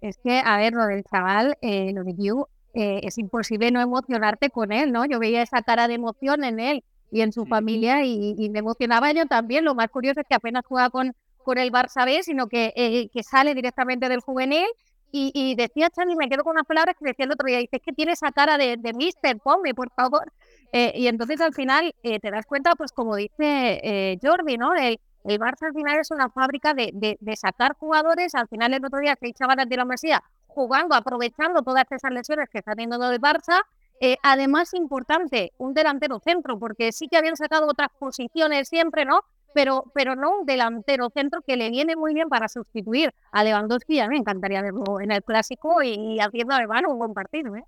[0.00, 3.80] Es que, a ver, lo del chaval, eh, lo de Yu, eh, es imposible no
[3.80, 5.04] emocionarte con él, ¿no?
[5.04, 9.12] Yo veía esa cara de emoción en él y en su familia y, me emocionaba
[9.12, 9.64] yo también.
[9.64, 13.08] Lo más curioso es que apenas juega con, con el Barça B, sino que, eh,
[13.12, 14.66] que sale directamente del juvenil.
[15.14, 17.82] Y, decía Charlie, me quedo con unas palabras que decía el otro día, dice, es
[17.82, 20.32] que tiene esa cara de, de mister, ponme, por favor.
[20.72, 24.74] Eh, y entonces al final te das cuenta, pues como dice Jordi, ¿no?
[24.74, 28.34] El, el Barça al final es una fábrica de, de, sacar jugadores.
[28.34, 32.48] Al final el otro día se echaban de la Mesía jugando, aprovechando todas esas lesiones
[32.50, 33.62] que está teniendo el Barça.
[34.00, 39.20] Eh, además, importante, un delantero centro, porque sí que habían sacado otras posiciones siempre, ¿no?
[39.54, 44.00] Pero, pero no un delantero centro que le viene muy bien para sustituir a Lewandowski.
[44.00, 47.64] A mí me encantaría verlo en el clásico y, haciendo además un buen partido, ¿eh?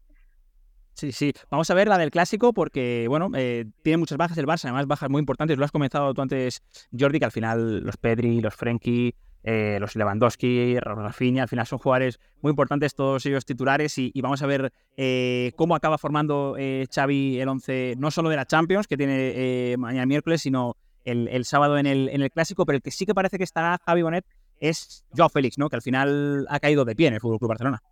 [0.95, 1.33] Sí, sí.
[1.51, 4.87] Vamos a ver la del clásico porque, bueno, eh, tiene muchas bajas el Barça, además
[4.87, 5.59] bajas muy importantes.
[5.59, 6.63] Lo has comenzado tú antes,
[6.97, 11.81] Jordi, que al final los Pedri, los Frenkie, eh, los Lewandowski, Rafinha, al final son
[11.81, 16.57] jugadores muy importantes, todos ellos titulares, y, vamos a ver eh, cómo acaba formando
[16.95, 21.79] Xavi el 11, no solo de la Champions, que tiene mañana miércoles, sino el, sábado
[21.79, 24.25] en el, en el clásico, pero el que sí que parece que estará Javi Bonet
[24.61, 25.69] es Joao Félix, ¿no?
[25.69, 27.83] que al final ha caído de pie en el Fútbol Club Barcelona.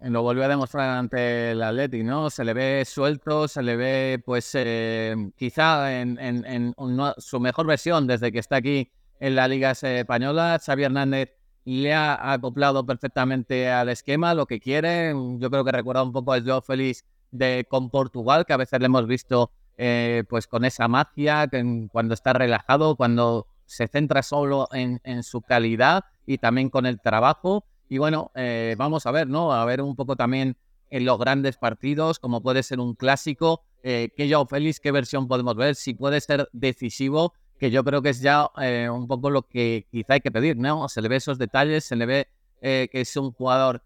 [0.00, 2.30] Lo volvió a demostrar ante el Athletic, ¿no?
[2.30, 6.74] Se le ve suelto, se le ve, pues, eh, quizá en,
[7.18, 10.58] su mejor versión desde que está aquí en la Liga Española.
[10.64, 11.34] Xavi Hernández
[11.66, 15.12] le ha acoplado perfectamente al esquema, lo que quiere.
[15.38, 18.80] Yo creo que recuerda un poco al Joe Félix de con Portugal, que a veces
[18.80, 19.52] le hemos visto
[19.82, 21.48] eh, pues con esa magia,
[21.90, 27.64] cuando está relajado, cuando se centra solo en, su calidad y también con el trabajo.
[27.88, 29.54] Y bueno, eh, vamos a ver, ¿no?
[29.54, 30.58] A ver un poco también
[30.90, 35.28] en los grandes partidos, como puede ser un clásico, eh, que yo, Félix, qué versión
[35.28, 39.30] podemos ver, si puede ser decisivo, que yo creo que es ya eh, un poco
[39.30, 40.90] lo que quizá hay que pedir, ¿no?
[40.90, 42.28] Se le ve esos detalles, se le ve
[42.60, 43.82] que es un jugador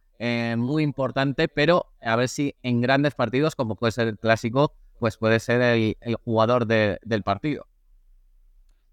[0.57, 4.73] muy importante, pero a ver si en grandes partidos, como puede ser el clásico,
[5.05, 7.67] pues puede ser el, jugador del partido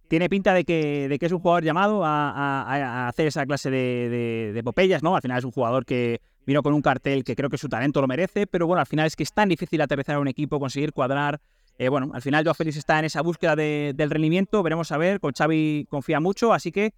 [0.10, 4.52] tiene pinta de que, de que es un jugador llamado a, hacer esa clase de,
[4.54, 5.16] de, popellas, ¿no?
[5.16, 8.02] Al final es un jugador que vino con un cartel que creo que su talento
[8.02, 10.60] lo merece, pero bueno, al final es que es tan difícil aterrizar a un equipo,
[10.60, 11.40] conseguir cuadrar.
[11.78, 15.22] Eh, bueno, al final Joao Félix está en esa búsqueda del rendimiento, veremos a ver,
[15.22, 16.94] con Xavi confía mucho, así que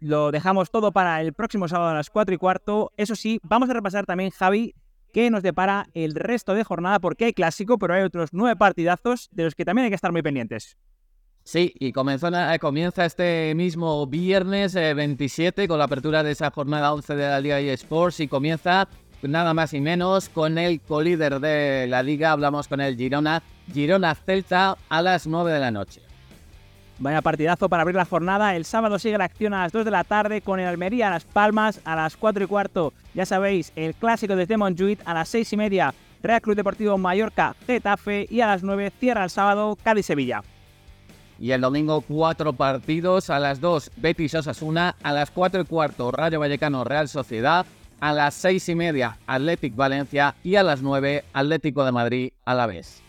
[0.00, 2.92] lo dejamos todo para el próximo sábado a las 4 y cuarto.
[2.98, 4.74] Eso sí, vamos a repasar también, Javi,
[5.14, 9.28] qué nos depara el resto de jornada, porque hay clásico, pero hay otros nueve partidazos
[9.30, 10.76] de los que también hay que estar muy pendientes.
[11.44, 16.92] Sí, y eh, comienza este mismo viernes 27 eh, con la apertura de esa jornada
[16.92, 18.88] 11 de la Liga eSports y comienza
[19.22, 23.42] nada más y menos con el colíder de la liga, hablamos con el Girona,
[23.72, 26.02] Girona Celta a las 9 de la noche.
[26.98, 28.54] Vaya partidazo para abrir la jornada.
[28.54, 31.10] El sábado sigue la acción a las 2 de la tarde con el Almería a
[31.10, 32.92] Las Palmas a las 4 y cuarto.
[33.14, 35.94] Ya sabéis, el clásico de Montjuic a las 6 y media.
[36.22, 40.42] Real Club Deportivo Mallorca Getafe y a las 9 cierra el sábado Cádiz-Sevilla.
[41.38, 46.10] Y el domingo cuatro partidos, a las 2 Betis Osasuna, a las 4 y cuarto
[46.12, 47.66] Rayo Vallecano Real Sociedad,
[48.00, 52.54] a las 6 y media Athletic Valencia y a las 9 Atlético de Madrid a
[52.54, 53.03] la vez.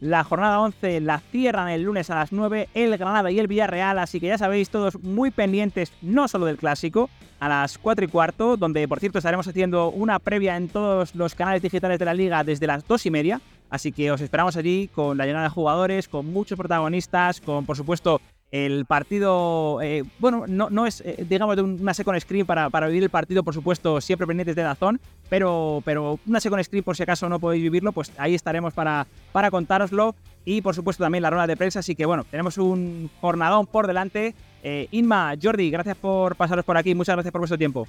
[0.00, 3.98] La jornada 11 la cierran el lunes a las 9 el Granada y el Villarreal,
[3.98, 7.08] así que ya sabéis todos muy pendientes no solo del clásico,
[7.40, 11.34] a las 4 y cuarto, donde por cierto estaremos haciendo una previa en todos los
[11.34, 14.88] canales digitales de la liga desde las 2 y media, Así que os esperamos allí
[14.88, 18.20] con la llenada de jugadores, con muchos protagonistas, con por supuesto
[18.50, 22.86] el partido, eh, bueno, no, no es, eh, digamos, de una second screen para, para,
[22.86, 26.96] vivir el partido, por supuesto, siempre pendientes de Dazón, pero, pero una second screen, por
[26.96, 30.14] si acaso no podéis vivirlo, pues ahí estaremos para, para contároslo.
[30.48, 33.88] Y por supuesto también la rueda de prensa, así que bueno, tenemos un jornadón por
[33.88, 34.32] delante.
[34.62, 37.88] Eh, Inma, Jordi, gracias por pasaros por aquí, muchas gracias por vuestro tiempo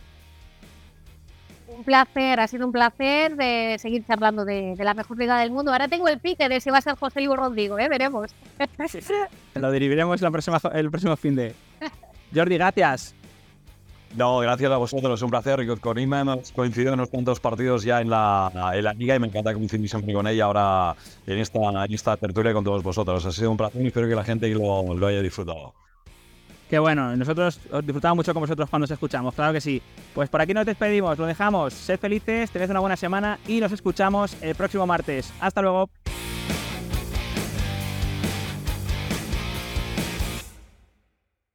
[1.78, 5.72] un placer, ha sido un placer de seguir charlando de, la mejor liga del mundo.
[5.72, 7.88] Ahora tengo el pique de si va a ser José Luis Rodrigo, ¿eh?
[7.88, 8.32] veremos.
[9.56, 11.56] Lo deriviremos el próximo fin de.
[12.34, 13.16] Jordi, gracias.
[14.16, 15.66] No, gracias a vosotros, es un placer.
[15.80, 19.20] Con Inma hemos coincidido en unos cuantos partidos ya en la, en la liga y
[19.20, 20.96] me encanta coincidir siempre con ella ahora
[21.28, 23.26] en esta, en esta tertulia con todos vosotros.
[23.26, 25.74] Ha sido un placer y espero que la gente lo, lo haya disfrutado.
[26.70, 29.82] Qué bueno, nosotros disfrutamos mucho con vosotros cuando os escuchamos, claro que sí.
[30.14, 31.74] Pues por aquí nos despedimos, lo dejamos.
[31.74, 35.32] Sed felices, tened una buena semana y nos escuchamos el próximo martes.
[35.40, 35.90] Hasta luego.